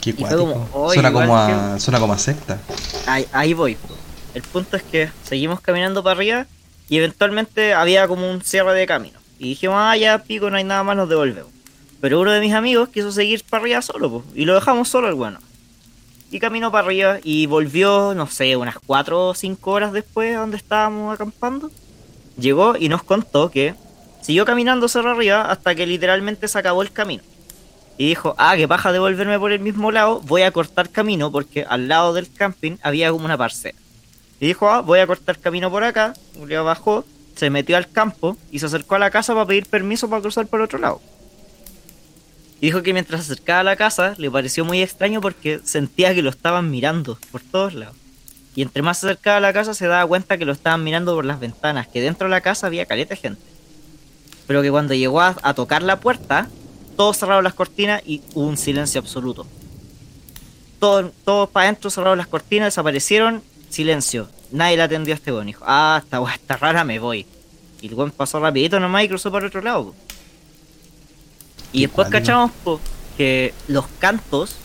[0.00, 2.60] Qué como, "Oy, suena, como a, suena como a secta.
[3.06, 3.76] Ahí, ahí voy.
[4.34, 6.46] El punto es que seguimos caminando para arriba
[6.88, 9.18] y eventualmente había como un cierre de camino.
[9.38, 11.50] Y dijimos, ah, ya pico, no hay nada más, nos devolvemos.
[12.00, 15.08] Pero uno de mis amigos quiso seguir para arriba solo, po, y lo dejamos solo
[15.08, 15.38] el bueno.
[16.30, 20.56] Y caminó para arriba y volvió, no sé, unas 4 o 5 horas después donde
[20.56, 21.70] estábamos acampando.
[22.38, 23.74] Llegó y nos contó que
[24.20, 27.22] siguió caminando cerro arriba hasta que literalmente se acabó el camino.
[27.98, 31.64] Y dijo, ah, que paja devolverme por el mismo lado, voy a cortar camino porque
[31.64, 33.78] al lado del camping había como una parcela.
[34.38, 36.12] Y dijo, ah, voy a cortar camino por acá.
[36.46, 37.04] Le bajó,
[37.36, 40.46] se metió al campo y se acercó a la casa para pedir permiso para cruzar
[40.46, 41.00] por otro lado.
[42.60, 46.14] Y dijo que mientras se acercaba a la casa le pareció muy extraño porque sentía
[46.14, 47.96] que lo estaban mirando por todos lados.
[48.54, 51.14] Y entre más se acercaba a la casa se daba cuenta que lo estaban mirando
[51.14, 53.42] por las ventanas, que dentro de la casa había caleta de gente.
[54.46, 56.48] Pero que cuando llegó a, tocar la puerta,
[56.96, 59.46] todos cerraron las cortinas y hubo un silencio absoluto.
[60.78, 64.28] Todos, todos para adentro cerraron las cortinas, desaparecieron, silencio.
[64.50, 65.46] Nadie le atendió a este weón.
[65.46, 67.26] Dijo, ah, esta weá está rara, me voy.
[67.82, 69.94] Y el weón pasó rapidito nomás y cruzó para otro lado.
[71.72, 72.80] Y después cachamos po,
[73.16, 74.56] que los cantos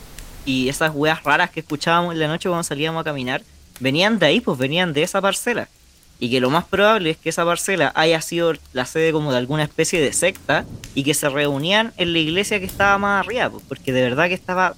[0.45, 3.43] y esas weas raras que escuchábamos en la noche cuando salíamos a caminar
[3.81, 5.67] venían de ahí, pues venían de esa parcela.
[6.19, 9.39] Y que lo más probable es que esa parcela haya sido la sede como de
[9.39, 13.49] alguna especie de secta y que se reunían en la iglesia que estaba más arriba,
[13.49, 14.75] pues, porque de verdad que estaba.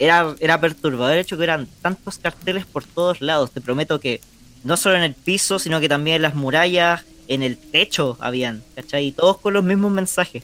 [0.00, 3.52] Era, era perturbador el hecho que eran tantos carteles por todos lados.
[3.52, 4.20] Te prometo que
[4.64, 8.62] no solo en el piso, sino que también en las murallas, en el techo habían,
[8.74, 9.06] ¿cachai?
[9.06, 10.42] Y todos con los mismos mensajes.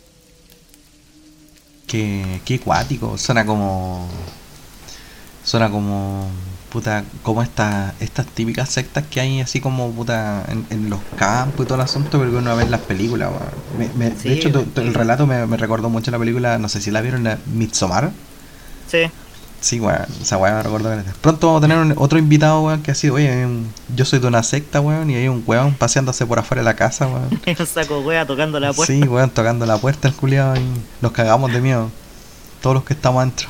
[1.87, 4.09] Qué, qué cuático, suena como.
[5.45, 6.29] Suena como.
[6.73, 11.65] Puta, como estas estas típicas sectas que hay así como puta en, en los campos
[11.65, 13.31] y todo el asunto, pero que uno ve en las películas.
[13.79, 14.71] Me- me- Sí, de hecho, tu- weón.
[14.73, 17.39] tu- el relato me, me recordó mucho la película, no sé si la vieron, la
[17.55, 18.11] Midsommar.
[18.91, 18.99] Sí.
[19.67, 22.85] Sí, weón, esa weón me recordó que Pronto vamos a tener un- otro invitado, weón,
[22.85, 25.75] que ha sido, oye, un- yo soy de una secta, weón, y hay un weón
[25.75, 27.29] paseándose por afuera de la casa, weón.
[27.59, 28.93] un saco wea tocando la puerta.
[28.95, 30.63] Sí, weón, tocando la puerta el culiado y
[31.01, 31.91] nos cagamos de miedo.
[32.63, 33.49] Todos los que estamos adentro.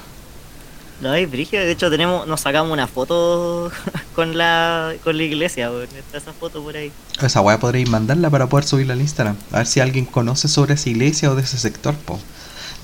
[1.03, 1.63] No, es brígido.
[1.63, 3.71] De hecho, tenemos, nos sacamos una foto
[4.15, 5.89] con la, con la iglesia, weón.
[5.99, 6.91] Está esa foto por ahí.
[7.21, 9.37] Esa weá podréis mandarla para poder subirla al Instagram.
[9.53, 12.19] A ver si alguien conoce sobre esa iglesia o de ese sector, po.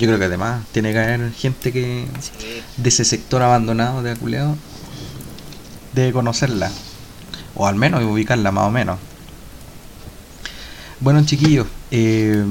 [0.03, 2.31] Yo creo que además tiene que haber gente que Sí.
[2.75, 4.57] de ese sector abandonado de Aculeo
[5.93, 6.69] debe conocerla.
[7.55, 8.99] O al menos ubicarla más o menos.
[10.99, 12.43] Bueno chiquillos, eh,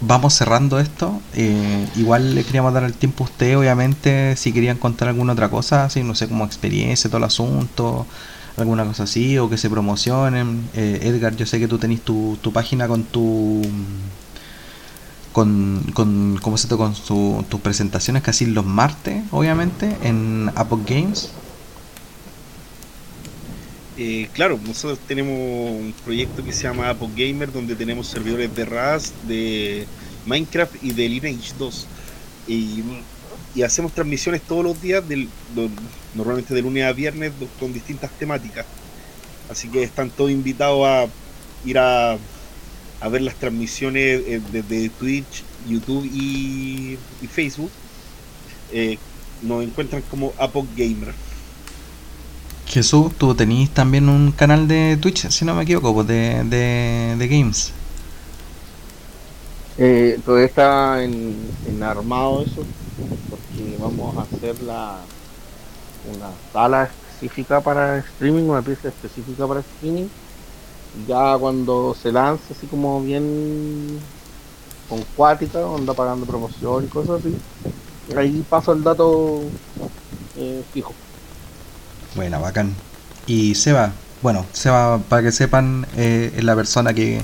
[0.00, 1.20] vamos cerrando esto.
[1.34, 5.50] Eh, igual le queríamos dar el tiempo a usted, obviamente, si querían contar alguna otra
[5.50, 8.06] cosa, así, no sé, como experiencia, todo el asunto,
[8.56, 10.66] alguna cosa así, o que se promocionen.
[10.72, 13.60] Eh, Edgar, yo sé que tú tenés tu, tu página con tu
[15.34, 21.36] con, con, ¿cómo se con su- tus presentaciones casi los martes, obviamente, en Apple Games.
[23.96, 28.64] Eh, claro, nosotros tenemos un proyecto que se llama Apo Gamer, donde tenemos servidores de
[28.64, 29.90] Rust, de
[30.24, 31.90] Minecraft y de Lineage 2.
[32.46, 32.84] Y,
[33.54, 35.70] y hacemos transmisiones todos los días, del, do-
[36.12, 38.66] normalmente de lunes a viernes, con distintas temáticas.
[39.48, 41.14] Así que están todos invitados a
[41.64, 42.18] ir a,
[43.04, 47.70] a ver las transmisiones eh, desde Twitch, YouTube y, y Facebook.
[48.72, 48.98] Eh,
[49.42, 51.12] nos encuentran como Apo Gamer.
[52.66, 57.16] Jesús, tú tenés también un canal de Twitch, si no me equivoco, pues de, de,
[57.18, 57.74] de games.
[59.76, 61.36] Eh, todavía está en,
[61.66, 62.64] en armado eso,
[63.28, 64.96] porque vamos a hacer la,
[66.04, 70.08] una sala específica para streaming, una pieza específica para streaming.
[71.08, 73.98] Ya cuando se lance, así como bien
[74.88, 77.36] con cuática, onda pagando promoción y cosas así,
[78.16, 79.40] ahí paso el dato
[80.36, 80.92] eh, fijo.
[82.14, 82.74] Buena, bacán.
[83.26, 83.92] Y Seba,
[84.22, 87.22] bueno, Seba, para que sepan, eh, es la persona que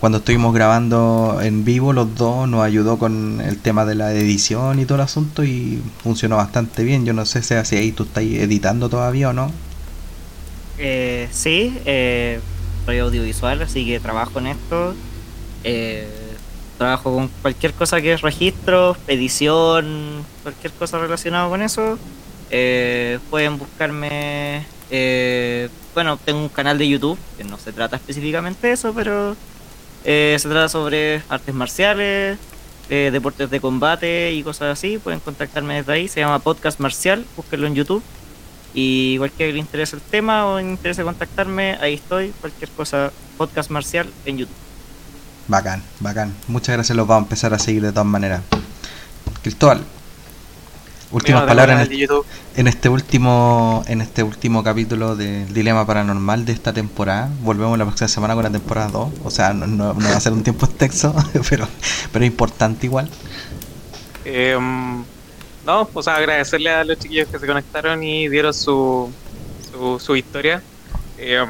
[0.00, 4.80] cuando estuvimos grabando en vivo, los dos nos ayudó con el tema de la edición
[4.80, 7.04] y todo el asunto y funcionó bastante bien.
[7.06, 9.52] Yo no sé Seba, si ahí tú estás editando todavía o no.
[10.78, 12.40] Eh, sí, eh,
[12.86, 14.94] audiovisual, así que trabajo en esto.
[15.64, 16.08] Eh,
[16.78, 21.98] trabajo con cualquier cosa que es registro, edición, cualquier cosa relacionada con eso.
[22.50, 24.66] Eh, pueden buscarme.
[24.90, 29.36] eh, bueno, tengo un canal de YouTube que no se trata específicamente de eso, pero
[30.04, 32.38] se trata sobre artes marciales,
[32.88, 34.98] deportes de combate y cosas así.
[34.98, 36.08] Pueden contactarme desde ahí.
[36.08, 38.02] Se llama Podcast Marcial, búsquenlo en YouTube.
[38.74, 42.32] Y cualquiera que le interese el tema o le interese contactarme, ahí estoy.
[42.40, 44.54] Cualquier cosa, podcast marcial en YouTube.
[45.48, 46.32] Bacán, bacán.
[46.48, 48.40] Muchas gracias, los vamos a empezar a seguir de todas maneras.
[49.42, 49.82] Cristóbal,
[51.10, 52.24] últimas palabras en de YouTube.
[52.56, 57.84] En este último, en este último capítulo del Dilema Paranormal de esta temporada, volvemos la
[57.84, 59.08] próxima semana con la temporada 2.
[59.24, 61.14] O sea, no, no- no va a ser un tiempo extenso,
[61.50, 61.66] pero,
[62.12, 63.08] pero es importante igual.
[64.24, 64.56] Eh,
[65.64, 69.12] no, o sea, agradecerle a los chiquillos que se conectaron y dieron su,
[69.98, 70.62] su, historia.
[71.18, 71.44] Eh,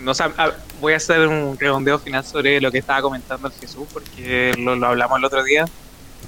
[0.00, 3.86] no ah, voy a hacer un redondeo final sobre lo que estaba comentando el Jesús,
[3.92, 5.66] porque lo, lo hablamos el otro día,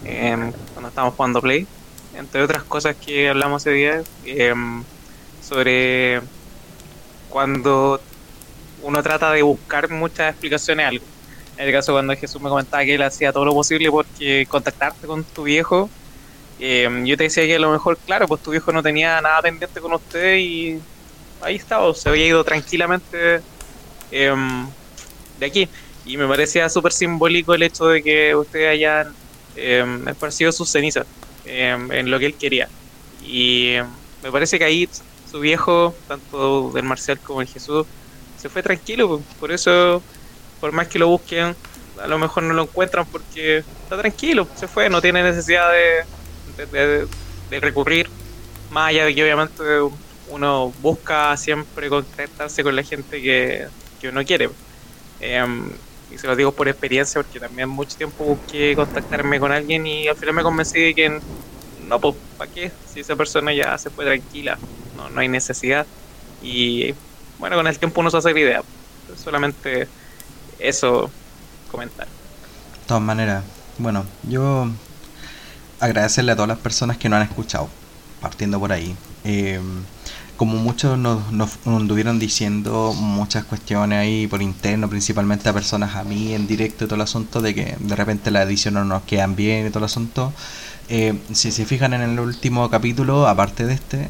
[0.05, 1.67] em, cuando estábamos jugando Play.
[2.15, 4.85] Entre otras cosas que hablamos ese día, em,
[5.43, 6.21] sobre
[7.31, 8.01] cuando
[8.83, 11.05] uno trata de buscar muchas explicaciones a algo.
[11.63, 15.07] En el caso cuando Jesús me comentaba que él hacía todo lo posible porque contactarte
[15.07, 15.89] con tu viejo,
[16.59, 19.41] eh, yo te decía que a lo mejor, claro, pues tu viejo no tenía nada
[19.43, 20.81] pendiente con usted y
[21.41, 23.43] ahí estaba, se había ido tranquilamente
[24.11, 24.67] em,
[25.39, 25.69] de aquí.
[26.05, 29.15] Y me parecía súper simbólico el hecho de que ustedes hayan
[29.55, 31.07] em, esparcido sus cenizas
[31.45, 32.69] em, en lo que él quería.
[33.25, 33.87] Y em,
[34.25, 34.89] me parece que ahí
[35.31, 37.87] su viejo, tanto del Marcial como el Jesús,
[38.37, 39.23] se fue tranquilo, pues.
[39.39, 40.03] por eso
[40.63, 41.57] por más que lo busquen,
[42.01, 47.09] a lo mejor no lo encuentran porque está tranquilo, se fue, no tiene necesidad de,
[47.51, 48.09] de, recurrir,
[48.71, 49.61] más allá de que obviamente
[50.31, 53.67] uno busca siempre contactarse con la gente que,
[54.01, 54.51] que uno quiere.
[55.19, 55.69] Em,
[56.13, 60.07] y se lo digo por experiencia porque también mucho tiempo busqué contactarme con alguien y
[60.07, 61.21] al final me convencí de que
[61.89, 62.71] no, pues, ¿para qué?
[62.87, 64.57] Si esa persona ya se fue tranquila,
[64.97, 65.89] no, no hay necesidad.
[66.41, 66.95] Y
[67.41, 68.63] bueno, con el tiempo uno se hace la idea.
[69.17, 69.89] Solamente
[70.63, 71.11] eso
[71.71, 72.07] comentar.
[72.07, 73.45] De todas maneras,
[73.79, 74.69] bueno, yo
[75.81, 77.69] agradecerle a todas las personas que nos han escuchado,
[78.21, 78.95] partiendo por ahí.
[79.25, 79.61] Eh,
[80.37, 86.05] como muchos nos, nos, anduvieron diciendo muchas cuestiones ahí por interno, principalmente a personas a
[86.05, 89.03] mí en directo y todo el asunto, de que de repente la edición no nos
[89.03, 90.33] quedan bien y todo el asunto.
[90.89, 94.09] Eh, si se fijan en el último capítulo, aparte de este,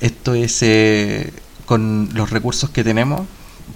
[0.00, 1.32] esto es eh,
[1.66, 3.22] con los recursos que tenemos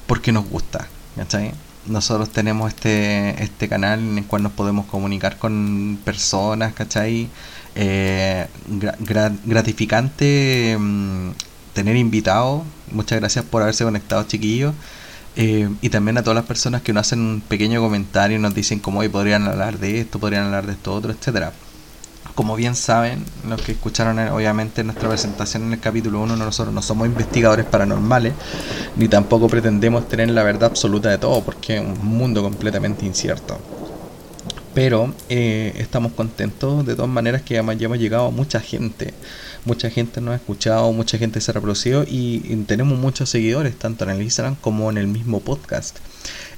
[0.06, 1.52] porque nos gusta, ¿cachai?
[1.86, 7.28] Nosotros tenemos este, este canal en el cual nos podemos comunicar con personas, ¿cachai?
[7.74, 11.30] Eh, gra- gra- gratificante mm,
[11.74, 12.62] tener invitados.
[12.92, 14.74] Muchas gracias por haberse conectado, chiquillos.
[15.34, 18.54] Eh, y también a todas las personas que nos hacen un pequeño comentario y nos
[18.54, 21.52] dicen cómo hoy podrían hablar de esto, podrían hablar de esto otro, etcétera.
[22.34, 26.80] Como bien saben, los que escucharon obviamente nuestra presentación en el capítulo 1, nosotros no
[26.80, 28.32] somos investigadores paranormales,
[28.96, 33.58] ni tampoco pretendemos tener la verdad absoluta de todo, porque es un mundo completamente incierto.
[34.74, 39.12] Pero eh, estamos contentos de todas maneras que además ya hemos llegado a mucha gente.
[39.66, 43.78] Mucha gente nos ha escuchado, mucha gente se ha reproducido y, y tenemos muchos seguidores,
[43.78, 45.98] tanto en el Instagram como en el mismo podcast.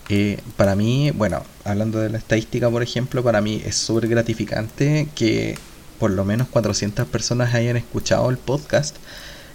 [0.09, 5.09] Eh, para mí, bueno, hablando de la estadística, por ejemplo, para mí es súper gratificante
[5.15, 5.57] que
[5.99, 8.97] por lo menos 400 personas hayan escuchado el podcast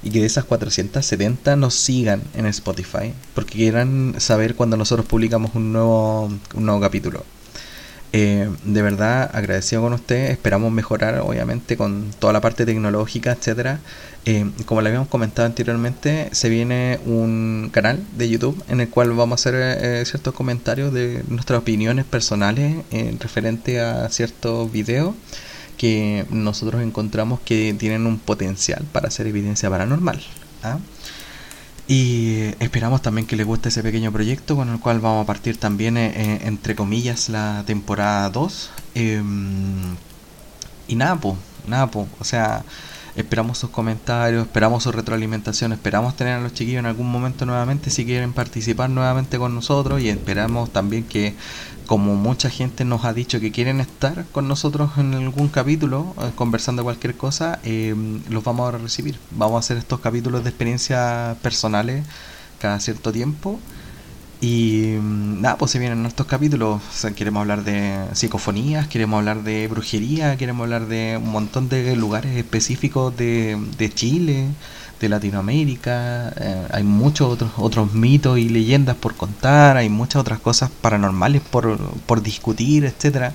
[0.02, 5.54] y que de esas 470 nos sigan en Spotify porque quieran saber cuando nosotros publicamos
[5.56, 7.24] un nuevo, un nuevo capítulo.
[8.12, 13.80] Eh, de verdad agradecido con usted, esperamos mejorar obviamente con toda la parte tecnológica, etcétera.
[14.26, 19.12] Eh, como le habíamos comentado anteriormente, se viene un canal de YouTube en el cual
[19.12, 25.14] vamos a hacer eh, ciertos comentarios de nuestras opiniones personales en referente a ciertos videos
[25.78, 30.22] que nosotros encontramos que tienen un potencial para hacer evidencia paranormal.
[30.64, 30.80] ¿ah?
[31.92, 35.58] Y esperamos también que les guste ese pequeño proyecto con el cual vamos a partir
[35.58, 38.70] también, eh, eh, entre comillas, la temporada 2.
[38.94, 39.96] Em,
[40.88, 41.36] y nada, pues,
[41.66, 42.64] nada, pues, o sea,
[43.22, 47.90] esperamos sus comentarios, esperamos su retroalimentación, esperamos tener a los chiquillos en algún momento nuevamente
[47.90, 51.36] si quieren participar nuevamente con nosotros y esperamos también que
[51.86, 56.32] como mucha gente nos ha dicho que quieren estar con nosotros en algún capítulo, eh,
[56.36, 57.96] conversando cualquier cosa, eh,
[58.30, 59.18] los vamos a recibir.
[59.32, 62.06] Vamos a hacer estos capítulos de experiencias personales
[62.60, 63.60] cada cierto tiempo.
[64.42, 66.82] Y mm, nada, pues se vienen estos capítulos.
[67.16, 72.38] Queremos hablar de psicofonías, queremos hablar de brujería, queremos hablar de un montón de lugares
[72.38, 74.48] específicos de, de Chile,
[75.00, 76.34] de Latinoamérica.
[76.38, 81.42] Eh, hay muchos otros, otros mitos y leyendas por contar, hay muchas otras cosas paranormales
[81.42, 83.34] por, por discutir, etcétera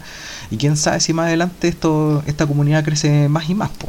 [0.51, 3.89] Y quién sabe si más adelante esto, esta comunidad crece más y más, po.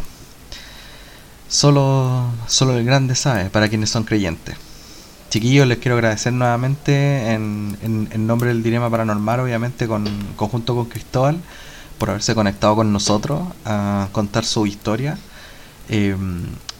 [1.47, 4.55] Solo, solo el grande sabe, para quienes son creyentes.
[5.29, 10.05] Chiquillos, les quiero agradecer nuevamente en, en, en nombre del Dilema Paranormal, obviamente, con,
[10.35, 11.37] conjunto con Cristóbal,
[11.97, 15.17] por haberse conectado con nosotros a contar su historia.
[15.89, 16.15] Eh,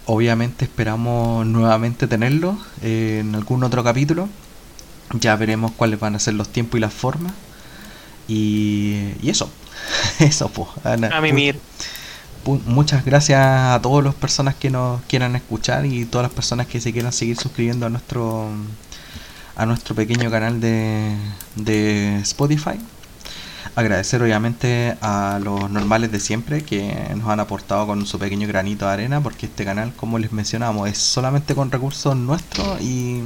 [0.06, 4.30] obviamente esperamos nuevamente tenerlo eh, en algún otro capítulo.
[5.20, 7.34] Ya veremos cuáles van a ser los tiempos y las formas.
[8.28, 9.50] Y, y eso,
[10.20, 10.70] eso, pues.
[10.84, 11.60] A mimir.
[12.46, 16.80] Muchas gracias a todas las personas que nos quieran escuchar y todas las personas que
[16.80, 18.50] se quieran seguir suscribiendo a nuestro
[19.56, 21.16] a nuestro pequeño canal de,
[21.56, 22.80] de Spotify.
[23.76, 28.86] Agradecer obviamente a los normales de siempre que nos han aportado con su pequeño granito
[28.86, 33.22] de arena, porque este canal, como les mencionamos, es solamente con recursos nuestros y,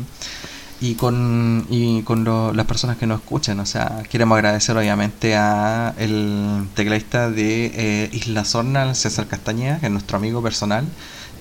[0.82, 3.59] y con, y con lo- las personas que nos escuchan.
[3.59, 9.88] O sea, queremos agradecer obviamente a el tecladista de eh, Isla Sorna, César Castañeda, que
[9.88, 10.86] es nuestro amigo personal,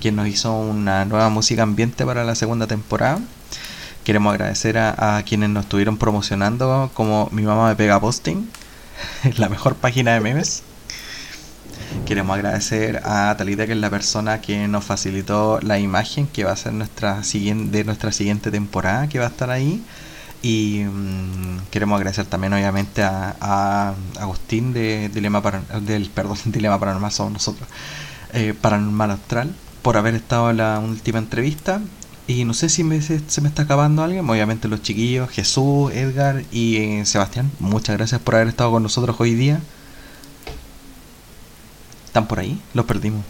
[0.01, 3.19] quien nos hizo una nueva música ambiente para la segunda temporada.
[4.03, 8.49] Queremos agradecer a, a quienes nos estuvieron promocionando, como mi mamá me pega posting,
[9.37, 10.63] la mejor página de memes.
[12.05, 16.51] Queremos agradecer a Talita, que es la persona que nos facilitó la imagen que va
[16.51, 19.83] a ser nuestra siguiente, de nuestra siguiente temporada, que va a estar ahí.
[20.41, 27.11] Y mm, queremos agradecer también, obviamente, a, Agustín de Dilema Paran- del perdón, Dilema Paranormal
[27.11, 27.67] somos nosotros,
[28.33, 31.81] eh, Paranormal Astral, por haber estado en la última entrevista.
[32.27, 35.91] Y no sé si me- se, se me está acabando alguien, obviamente los chiquillos, Jesús,
[35.93, 39.59] Edgar y eh, Sebastián, muchas gracias por haber estado con nosotros hoy día.
[42.09, 42.59] ¿Están por ahí?
[42.73, 43.23] Los perdimos.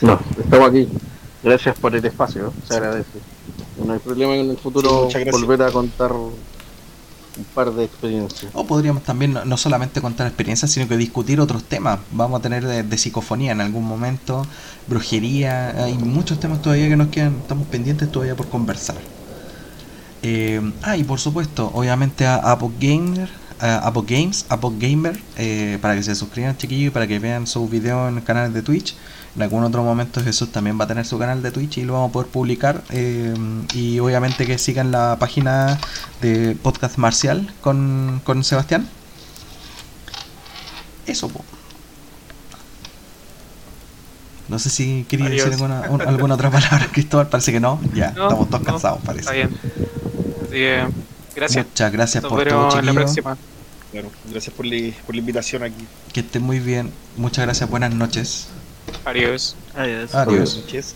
[0.00, 0.88] No, estamos aquí.
[1.42, 3.20] Gracias por el espacio, se agradece.
[3.76, 5.30] No hay problema en el Sí, futuro gracias.
[5.30, 6.34] volver a contar un
[7.54, 8.50] par de experiencias.
[8.52, 12.00] O podríamos también no, no solamente contar experiencias, sino que discutir otros temas.
[12.10, 14.44] Vamos a tener de, de psicofonía en algún momento,
[14.86, 18.96] brujería, hay muchos temas todavía que nos quedan, estamos pendientes todavía por conversar.
[20.22, 23.30] Eh, ah, y por supuesto, obviamente a Gamer,
[23.60, 27.46] a Apple Games, Apple Gamer, eh, para que se suscriban chiquillos y para que vean
[27.46, 28.94] sus videos en el canal de Twitch.
[29.36, 31.92] En algún otro momento Jesús también va a tener su canal de Twitch y lo
[31.92, 32.82] vamos a poder publicar.
[32.90, 33.34] eh,
[33.74, 35.78] y obviamente que sigan la página
[36.20, 38.88] de Podcast Marcial con, con Sebastián.
[41.06, 41.44] Eso, po.
[44.48, 47.28] No sé si quería decir alguna, un- alguna otra palabra, Cristóbal.
[47.28, 47.80] Parece que no.
[47.94, 49.32] Ya, No, estamos todos no, cansados, Está parece.
[49.32, 49.50] bien.
[50.42, 50.86] Así que,
[51.40, 51.66] gracias.
[51.66, 53.36] Muchas gracias Nos por todo, en la próxima.
[53.90, 55.84] Claro, gracias por, la- por la invitación aquí.
[56.12, 56.92] Que estén muy bien.
[57.16, 57.68] Muchas gracias.
[57.68, 58.46] Buenas noches.
[59.04, 59.56] Adiós.
[59.74, 60.14] Adiós.
[60.14, 60.26] Adiós.
[60.26, 60.94] Buenas noches.